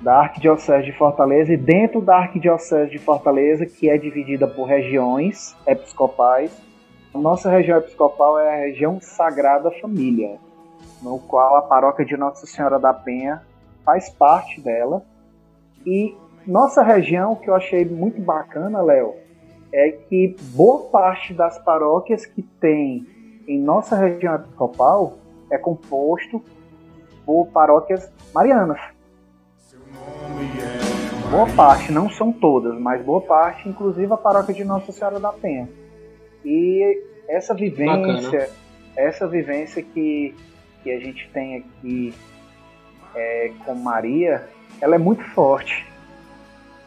[0.00, 5.54] da Arquidiocese de Fortaleza e dentro da Arquidiocese de Fortaleza, que é dividida por regiões
[5.66, 6.50] episcopais,
[7.16, 10.38] a nossa região episcopal é a região Sagrada Família,
[11.00, 13.42] no qual a paróquia de Nossa Senhora da Penha
[13.86, 15.02] faz parte dela.
[15.86, 16.14] E
[16.46, 19.14] nossa região, que eu achei muito bacana, Léo,
[19.72, 23.06] é que boa parte das paróquias que tem
[23.48, 25.14] em nossa região episcopal
[25.50, 26.42] é composto
[27.24, 28.80] por paróquias marianas.
[31.30, 35.32] Boa parte, não são todas, mas boa parte, inclusive a paróquia de Nossa Senhora da
[35.32, 35.85] Penha.
[36.46, 38.48] E essa vivência, Bacana.
[38.96, 40.32] essa vivência que,
[40.84, 42.14] que a gente tem aqui
[43.16, 44.48] é, com Maria,
[44.80, 45.84] ela é muito forte.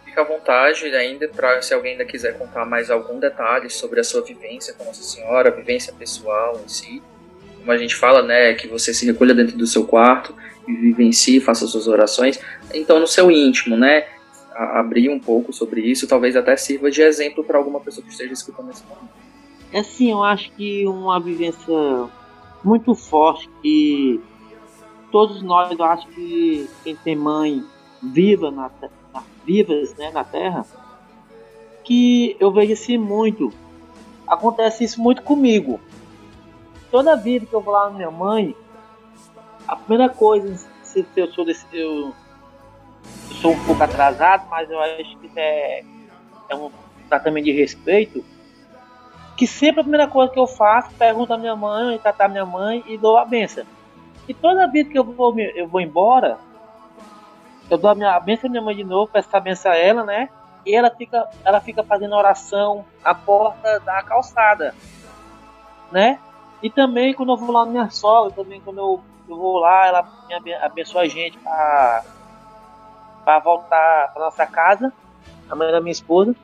[0.06, 4.04] Fica à vontade ainda para se alguém ainda quiser contar mais algum detalhe sobre a
[4.04, 7.04] sua vivência com Nossa Senhora, a vivência pessoal em si.
[7.58, 10.34] Como a gente fala, né, que você se recolha dentro do seu quarto
[10.66, 12.40] e vive em si, faça suas orações.
[12.74, 14.08] Então, no seu íntimo, né,
[14.56, 18.32] abrir um pouco sobre isso, talvez até sirva de exemplo para alguma pessoa que esteja
[18.32, 19.19] escutando esse momento.
[19.72, 22.10] É sim, eu acho que uma vivência
[22.64, 24.20] muito forte que
[25.12, 27.64] todos nós, eu acho que quem tem mãe
[28.02, 28.72] viva na,
[29.14, 30.66] na vivas, né, na Terra,
[31.84, 33.54] que eu vejo assim muito.
[34.28, 35.80] Acontece isso muito comigo.
[36.90, 38.56] Toda vida que eu vou lá na minha mãe,
[39.68, 42.12] a primeira coisa, se eu sou desse, eu,
[43.30, 45.84] eu sou um pouco atrasado, mas eu acho que é,
[46.50, 46.72] é um
[47.08, 48.24] tratamento de respeito
[49.40, 52.84] que sempre a primeira coisa que eu faço, pergunto a minha mãe, tratar minha mãe
[52.86, 53.64] e dou a benção.
[54.28, 56.38] E toda vez que eu vou, eu vou embora,
[57.70, 59.78] eu dou a, minha, a benção à minha mãe de novo, peço a benção a
[59.78, 60.28] ela, né?
[60.66, 64.76] E ela fica, ela fica fazendo oração à porta da calçada,
[65.90, 66.20] né?
[66.62, 69.88] E também quando eu vou lá na minha sogra, também quando eu, eu vou lá,
[69.88, 70.06] ela
[70.44, 72.04] me abençoa a gente para
[73.42, 74.92] voltar para nossa casa,
[75.50, 76.36] a mãe da minha esposa.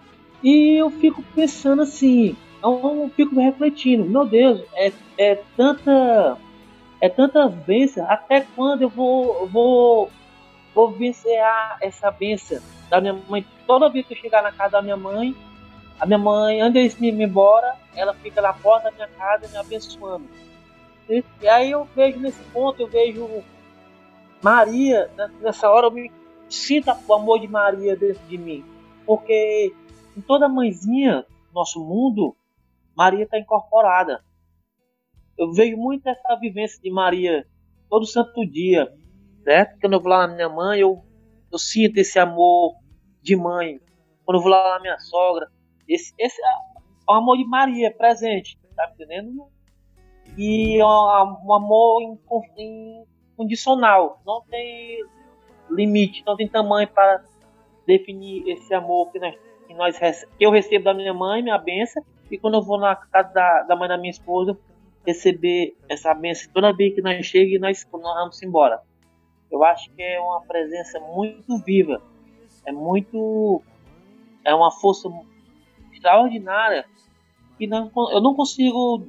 [0.41, 6.37] E eu fico pensando assim, então eu fico refletindo, meu Deus, é, é tanta.
[7.01, 10.11] é tantas bênçãos, até quando eu vou, vou,
[10.73, 11.39] vou vencer
[11.81, 13.45] essa bênção da minha mãe.
[13.67, 15.35] Toda vez que eu chegar na casa da minha mãe,
[15.99, 19.57] a minha mãe, antes de ir embora, ela fica na porta da minha casa me
[19.57, 20.27] abençoando.
[21.09, 23.43] E aí eu vejo nesse ponto, eu vejo
[24.41, 26.11] Maria, nessa hora eu me
[26.49, 28.65] sinto o amor de Maria dentro de mim.
[29.05, 29.73] Porque
[30.17, 32.35] em toda mãezinha, nosso mundo,
[32.95, 34.23] Maria está incorporada.
[35.37, 37.45] Eu vejo muito essa vivência de Maria
[37.89, 38.91] todo santo dia,
[39.43, 39.79] certo?
[39.81, 41.03] Quando eu vou lá na minha mãe, eu,
[41.51, 42.75] eu sinto esse amor
[43.21, 43.79] de mãe.
[44.23, 45.49] Quando eu vou lá na minha sogra,
[45.87, 46.47] esse, esse é
[47.07, 49.47] o amor de Maria presente, tá entendendo?
[50.37, 52.01] E é um, um amor
[52.57, 55.03] incondicional, não tem
[55.69, 57.23] limite, não tem tamanho para
[57.85, 59.35] definir esse amor que, nós,
[59.75, 63.31] nós, que eu recebo da minha mãe, minha benção, e quando eu vou na casa
[63.33, 64.57] da, da mãe da minha esposa,
[65.05, 68.81] receber essa benção toda vez que nós chegamos e nós, nós vamos embora.
[69.51, 72.01] Eu acho que é uma presença muito viva,
[72.65, 73.61] é muito.
[74.43, 75.07] é uma força
[75.93, 76.85] extraordinária
[77.57, 79.07] que não, eu não consigo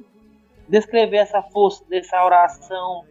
[0.69, 3.05] descrever essa força dessa oração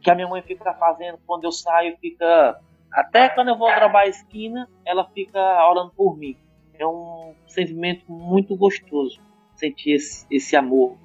[0.00, 2.60] que a minha mãe fica fazendo quando eu saio, fica
[2.92, 6.36] até quando eu vou trabalhar a esquina, ela fica orando por mim.
[6.78, 9.20] É um sentimento muito gostoso
[9.54, 10.96] sentir esse, esse amor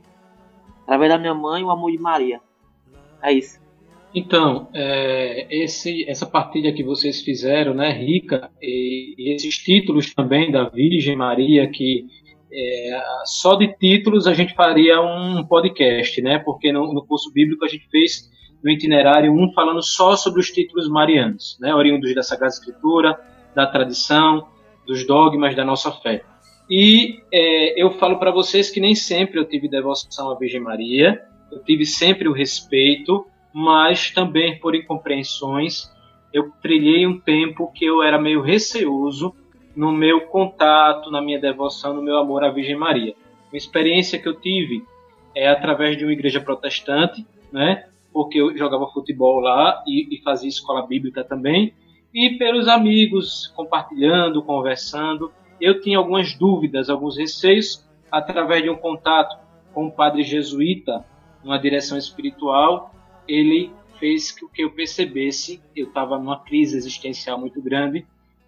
[0.84, 2.41] através da minha mãe, o amor de Maria.
[3.24, 3.61] É isso.
[4.13, 10.51] Então, é, esse, essa partilha que vocês fizeram, né, rica, e, e esses títulos também
[10.51, 12.07] da Virgem Maria, que
[12.51, 17.63] é, só de títulos a gente faria um podcast, né, porque no, no, curso bíblico
[17.63, 18.30] a gente fez
[18.61, 23.17] no itinerário um falando só sobre os títulos marianos, né, oriundos da Sagrada Escritura,
[23.55, 24.45] da tradição,
[24.92, 26.22] dos dogmas da nossa fé.
[26.70, 31.22] E é, eu falo para vocês que nem sempre eu tive devoção à Virgem Maria,
[31.50, 35.89] eu tive sempre o respeito, mas também por incompreensões,
[36.34, 39.34] eu trilhei um tempo que eu era meio receoso
[39.74, 43.16] no meu contato, na minha devoção, no meu amor à Virgem Maria.
[43.50, 44.84] Uma experiência que eu tive
[45.34, 47.86] é através de uma igreja protestante, né?
[48.12, 51.74] Porque eu jogava futebol lá e, e fazia escola bíblica também,
[52.14, 59.38] e pelos amigos, compartilhando, conversando, eu tinha algumas dúvidas, alguns receios, através de um contato
[59.74, 61.05] com um padre jesuíta,
[61.43, 62.93] numa direção espiritual,
[63.28, 68.05] ele fez com que eu percebesse, eu estava numa crise existencial muito grande,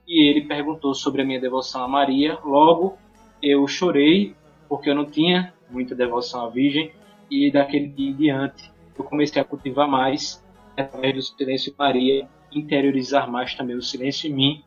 [0.07, 2.38] e ele perguntou sobre a minha devoção a Maria.
[2.43, 2.97] Logo,
[3.41, 4.36] eu chorei,
[4.68, 6.91] porque eu não tinha muita devoção à Virgem,
[7.32, 10.43] e daquele dia em diante eu comecei a cultivar mais,
[10.76, 14.64] através do silêncio Maria, interiorizar mais também o silêncio em mim,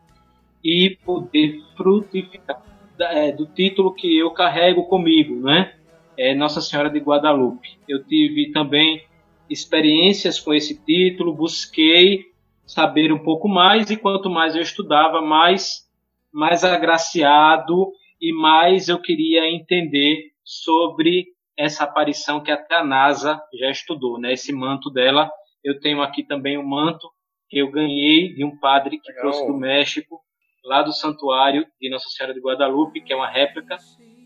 [0.65, 2.63] e poder frutificar
[2.99, 5.75] é, do título que eu carrego comigo, né?
[6.17, 7.79] É Nossa Senhora de Guadalupe.
[7.87, 9.05] Eu tive também
[9.49, 12.25] experiências com esse título, busquei
[12.67, 15.87] saber um pouco mais e quanto mais eu estudava, mais
[16.33, 23.71] mais agraciado e mais eu queria entender sobre essa aparição que até a NASA já
[23.71, 24.33] estudou, né?
[24.33, 25.31] Esse manto dela.
[25.65, 27.09] Eu tenho aqui também um manto
[27.49, 29.31] que eu ganhei de um padre que Legal.
[29.31, 30.21] trouxe do México,
[30.65, 33.77] lá do santuário de Nossa Senhora de Guadalupe, que é uma réplica,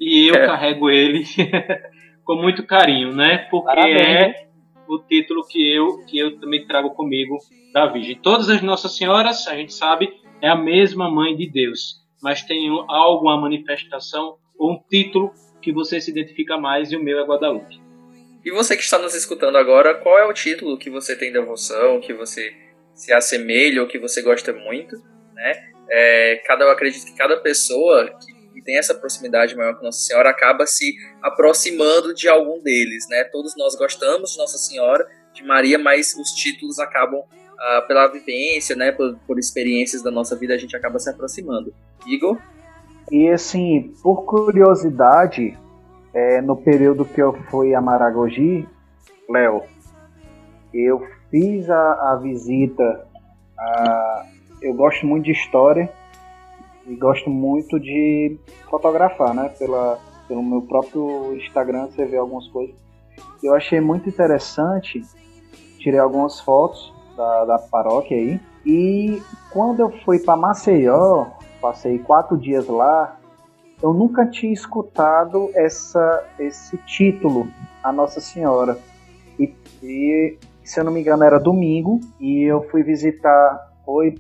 [0.01, 0.47] e eu é.
[0.47, 1.25] carrego ele
[2.25, 3.47] com muito carinho, né?
[3.51, 4.01] Porque Parabéns.
[4.01, 4.47] é
[4.89, 7.37] o título que eu, que eu também trago comigo
[7.73, 8.17] da Virgem.
[8.17, 12.69] Todas as Nossas Senhoras, a gente sabe, é a mesma Mãe de Deus, mas tem
[12.89, 17.81] alguma manifestação ou um título que você se identifica mais e o meu é Guadalupe.
[18.45, 22.01] E você que está nos escutando agora, qual é o título que você tem devoção,
[22.01, 22.57] que você
[22.95, 24.97] se assemelha ou que você gosta muito,
[25.35, 25.53] né?
[25.91, 28.11] É, cada, eu acredito que cada pessoa
[28.53, 33.25] que tem essa proximidade maior com Nossa Senhora acaba se aproximando de algum deles, né?
[33.25, 37.23] Todos nós gostamos de Nossa Senhora, de Maria, mas os títulos acabam
[37.59, 38.93] ah, pela vivência, né?
[38.93, 41.75] Por, por experiências da nossa vida a gente acaba se aproximando.
[42.07, 42.39] Igor?
[43.11, 45.59] E assim, por curiosidade,
[46.15, 48.69] é, no período que eu fui a Maragogi,
[49.29, 49.63] Léo,
[50.73, 53.07] eu fiz a, a visita.
[53.59, 54.27] A,
[54.61, 55.91] eu gosto muito de história
[56.87, 59.49] e gosto muito de fotografar, né?
[59.59, 62.75] Pela, pelo meu próprio Instagram você vê algumas coisas.
[63.43, 65.03] Eu achei muito interessante,
[65.79, 68.41] tirei algumas fotos da, da paróquia aí.
[68.65, 71.27] E quando eu fui para Maceió,
[71.61, 73.19] passei quatro dias lá,
[73.83, 77.49] eu nunca tinha escutado essa, esse título,
[77.83, 78.79] a Nossa Senhora.
[79.39, 84.15] E, e, se eu não me engano era domingo, e eu fui visitar, foi,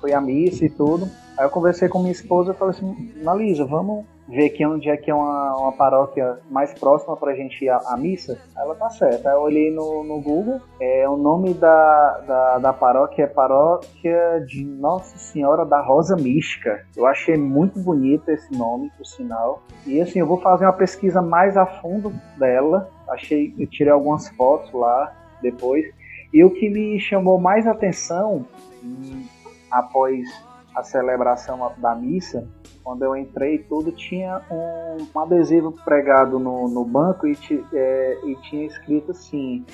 [0.00, 1.08] foi a missa e tudo.
[1.36, 4.96] Aí eu conversei com minha esposa e falei assim, Analisa, vamos, ver aqui onde é
[4.96, 8.38] que é uma, uma paróquia mais próxima pra gente ir à, à missa.
[8.56, 9.30] Ela tá certa.
[9.30, 14.64] Eu olhei no, no Google, é, o nome da, da, da paróquia é Paróquia de
[14.64, 16.84] Nossa Senhora da Rosa Mística.
[16.96, 19.62] Eu achei muito bonito esse nome, por sinal.
[19.86, 22.88] E assim, eu vou fazer uma pesquisa mais a fundo dela.
[23.08, 25.12] Achei, eu tirei algumas fotos lá
[25.44, 25.86] depois.
[26.32, 28.44] E o que me chamou mais atenção
[28.82, 29.24] hum,
[29.70, 30.26] após
[30.74, 32.48] a celebração da missa,
[32.82, 37.38] quando eu entrei tudo, tinha um, um adesivo pregado no, no banco e,
[37.72, 39.64] é, e, tinha escrito assim: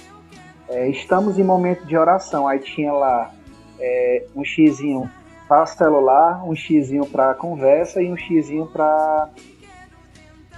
[0.68, 2.47] é, Estamos em momento de oração.
[2.47, 3.33] Aí tinha lá
[3.81, 5.11] é, um xizinho
[5.49, 9.31] para celular, um xizinho para conversa e um xizinho para.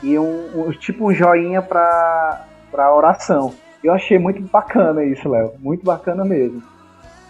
[0.03, 2.47] E um, um, tipo um joinha para
[2.95, 3.55] oração.
[3.83, 5.55] Eu achei muito bacana isso, Léo.
[5.59, 6.63] Muito bacana mesmo.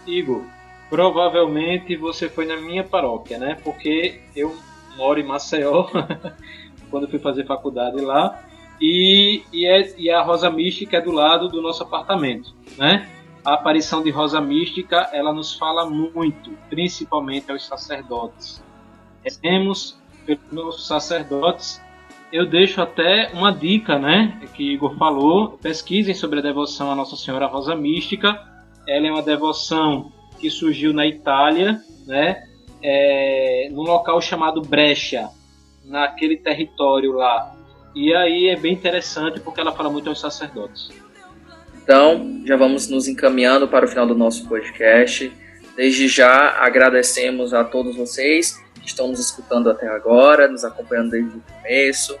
[0.05, 0.43] Igor,
[0.89, 3.57] provavelmente você foi na minha paróquia, né?
[3.63, 4.55] Porque eu
[4.95, 5.87] moro em Maceió,
[6.91, 8.39] quando fui fazer faculdade lá,
[8.79, 13.09] e, e, é, e a Rosa Mística é do lado do nosso apartamento, né?
[13.43, 18.63] A aparição de Rosa Mística, ela nos fala muito, principalmente aos sacerdotes.
[19.41, 21.81] Temos pelos sacerdotes,
[22.33, 27.15] eu deixo até uma dica, né, que Igor falou, pesquisem sobre a devoção a Nossa
[27.15, 28.41] Senhora Rosa Mística.
[28.87, 32.43] Ela é uma devoção que surgiu na Itália, né?
[32.81, 35.29] É, num local chamado Brecha,
[35.85, 37.55] naquele território lá.
[37.93, 40.89] E aí é bem interessante porque ela fala muito aos sacerdotes.
[41.83, 45.31] Então, já vamos nos encaminhando para o final do nosso podcast.
[45.75, 51.41] Desde já agradecemos a todos vocês estão nos escutando até agora, nos acompanhando desde o
[51.41, 52.17] começo.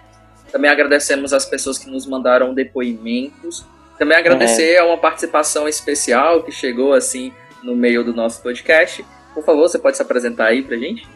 [0.51, 3.65] Também agradecemos as pessoas que nos mandaram depoimentos.
[3.97, 4.79] Também agradecer é.
[4.79, 7.33] a uma participação especial que chegou assim
[7.63, 9.05] no meio do nosso podcast.
[9.33, 11.07] Por favor, você pode se apresentar aí pra gente?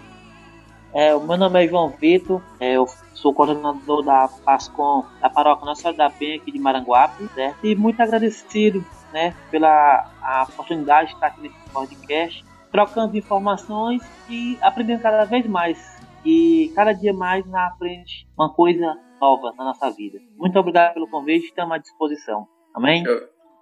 [0.94, 5.66] É, o meu nome é João Vitor, é, eu sou coordenador da PASCOM da Paróquia
[5.66, 7.58] Nossa Senhora da Penha aqui de Maranguape, certo?
[7.64, 14.58] E muito agradecido né, pela a oportunidade de estar aqui nesse podcast, trocando informações e
[14.62, 15.98] aprendendo cada vez mais.
[16.26, 20.18] E cada dia mais na frente uma coisa nova na nossa vida.
[20.36, 22.48] Muito obrigado pelo convite, estamos à disposição.
[22.76, 23.04] Amém?
[23.04, 23.20] Show.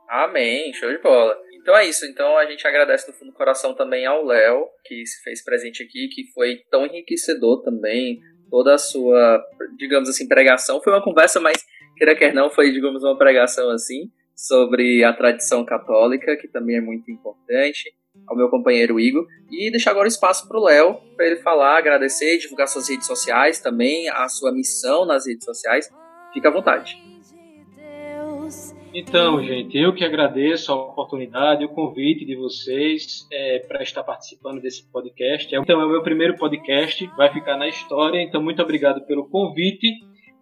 [0.09, 1.35] Amém, show de bola.
[1.61, 2.05] Então é isso.
[2.05, 5.81] Então a gente agradece do fundo do coração também ao Léo, que se fez presente
[5.81, 8.19] aqui, que foi tão enriquecedor também.
[8.51, 9.43] Toda a sua,
[9.75, 10.79] digamos assim, pregação.
[10.81, 11.57] Foi uma conversa, mas,
[11.97, 16.81] queira quer não, foi, digamos, uma pregação assim, sobre a tradição católica, que também é
[16.81, 17.91] muito importante.
[18.27, 19.27] Ao meu companheiro Igor.
[19.51, 23.05] E deixar agora o espaço para o Léo, para ele falar, agradecer, divulgar suas redes
[23.05, 25.89] sociais também, a sua missão nas redes sociais.
[26.33, 26.97] Fica à vontade.
[28.97, 34.61] Então, gente, eu que agradeço a oportunidade, o convite de vocês é, para estar participando
[34.61, 35.53] desse podcast.
[35.53, 38.21] Então, é o meu primeiro podcast, vai ficar na história.
[38.21, 39.87] Então, muito obrigado pelo convite.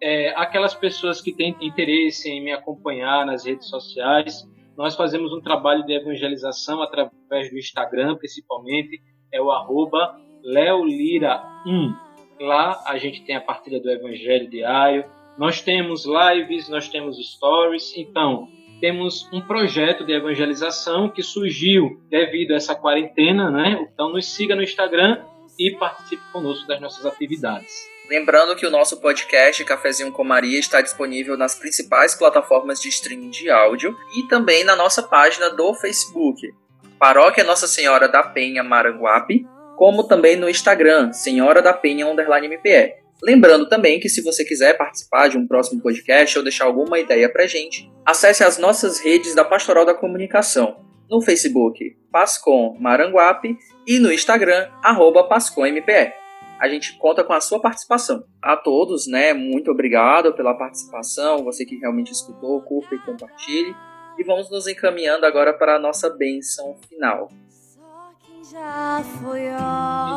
[0.00, 5.40] É, aquelas pessoas que têm interesse em me acompanhar nas redes sociais, nós fazemos um
[5.40, 9.00] trabalho de evangelização através do Instagram, principalmente,
[9.32, 11.96] é o arroba leolira1.
[12.40, 15.04] Lá a gente tem a partilha do evangelho diário,
[15.38, 18.48] nós temos lives, nós temos stories, então
[18.80, 23.88] temos um projeto de evangelização que surgiu devido a essa quarentena, né?
[23.92, 25.24] Então nos siga no Instagram
[25.58, 27.93] e participe conosco das nossas atividades.
[28.08, 33.30] Lembrando que o nosso podcast Cafezinho com Maria está disponível nas principais plataformas de streaming
[33.30, 36.52] de áudio e também na nossa página do Facebook,
[36.98, 42.94] Paróquia Nossa Senhora da Penha Maranguape, como também no Instagram, Senhora da Penha MPE.
[43.22, 47.28] Lembrando também que se você quiser participar de um próximo podcast ou deixar alguma ideia
[47.28, 50.84] pra gente, acesse as nossas redes da Pastoral da Comunicação.
[51.08, 53.56] No Facebook, Pascom Maranguape
[53.86, 56.23] e no Instagram, arroba PascomMPE.
[56.58, 58.24] A gente conta com a sua participação.
[58.40, 63.74] A todos, né, muito obrigado pela participação, você que realmente escutou, curta e compartilhe.
[64.18, 67.28] E vamos nos encaminhando agora para a nossa bênção final.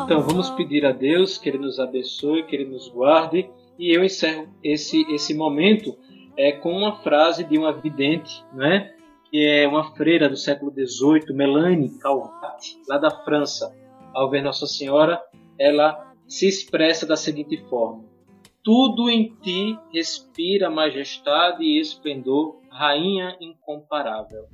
[0.04, 3.50] Então vamos pedir a Deus que Ele nos abençoe, que Ele nos guarde.
[3.78, 5.96] E eu encerro esse, esse momento
[6.36, 8.92] é, com uma frase de uma vidente, né?
[9.30, 13.74] que é uma freira do século XVIII, Melanie Calvat, lá da França.
[14.14, 15.20] Ao ver Nossa Senhora,
[15.58, 18.04] ela se expressa da seguinte forma:
[18.62, 24.46] Tudo em ti respira majestade e esplendor, rainha incomparável.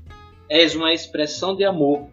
[0.49, 2.07] És uma expressão de amor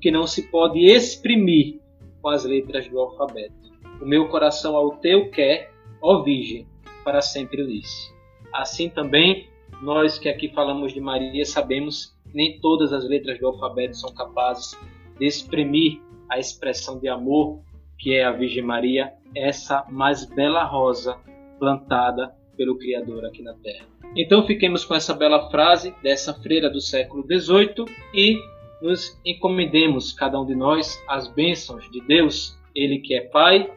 [0.00, 1.80] que não se pode exprimir
[2.22, 3.54] com as letras do alfabeto.
[4.00, 6.66] O meu coração ao teu quer, ó Virgem,
[7.02, 8.14] para sempre lhes.
[8.52, 9.48] Assim também,
[9.82, 14.12] nós que aqui falamos de Maria sabemos que nem todas as letras do alfabeto são
[14.14, 14.78] capazes
[15.18, 17.60] de exprimir a expressão de amor
[17.98, 21.16] que é a Virgem Maria, essa mais bela rosa
[21.58, 23.86] plantada pelo Criador aqui na Terra.
[24.16, 27.84] Então fiquemos com essa bela frase dessa freira do século XVIII
[28.14, 28.38] e
[28.80, 33.70] nos encomendemos, cada um de nós, as bênçãos de Deus, Ele que é Pai,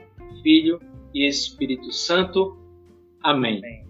[0.44, 0.80] Filho
[1.14, 2.58] e Espírito Santo.
[3.22, 3.58] Amém.
[3.58, 3.81] Amém.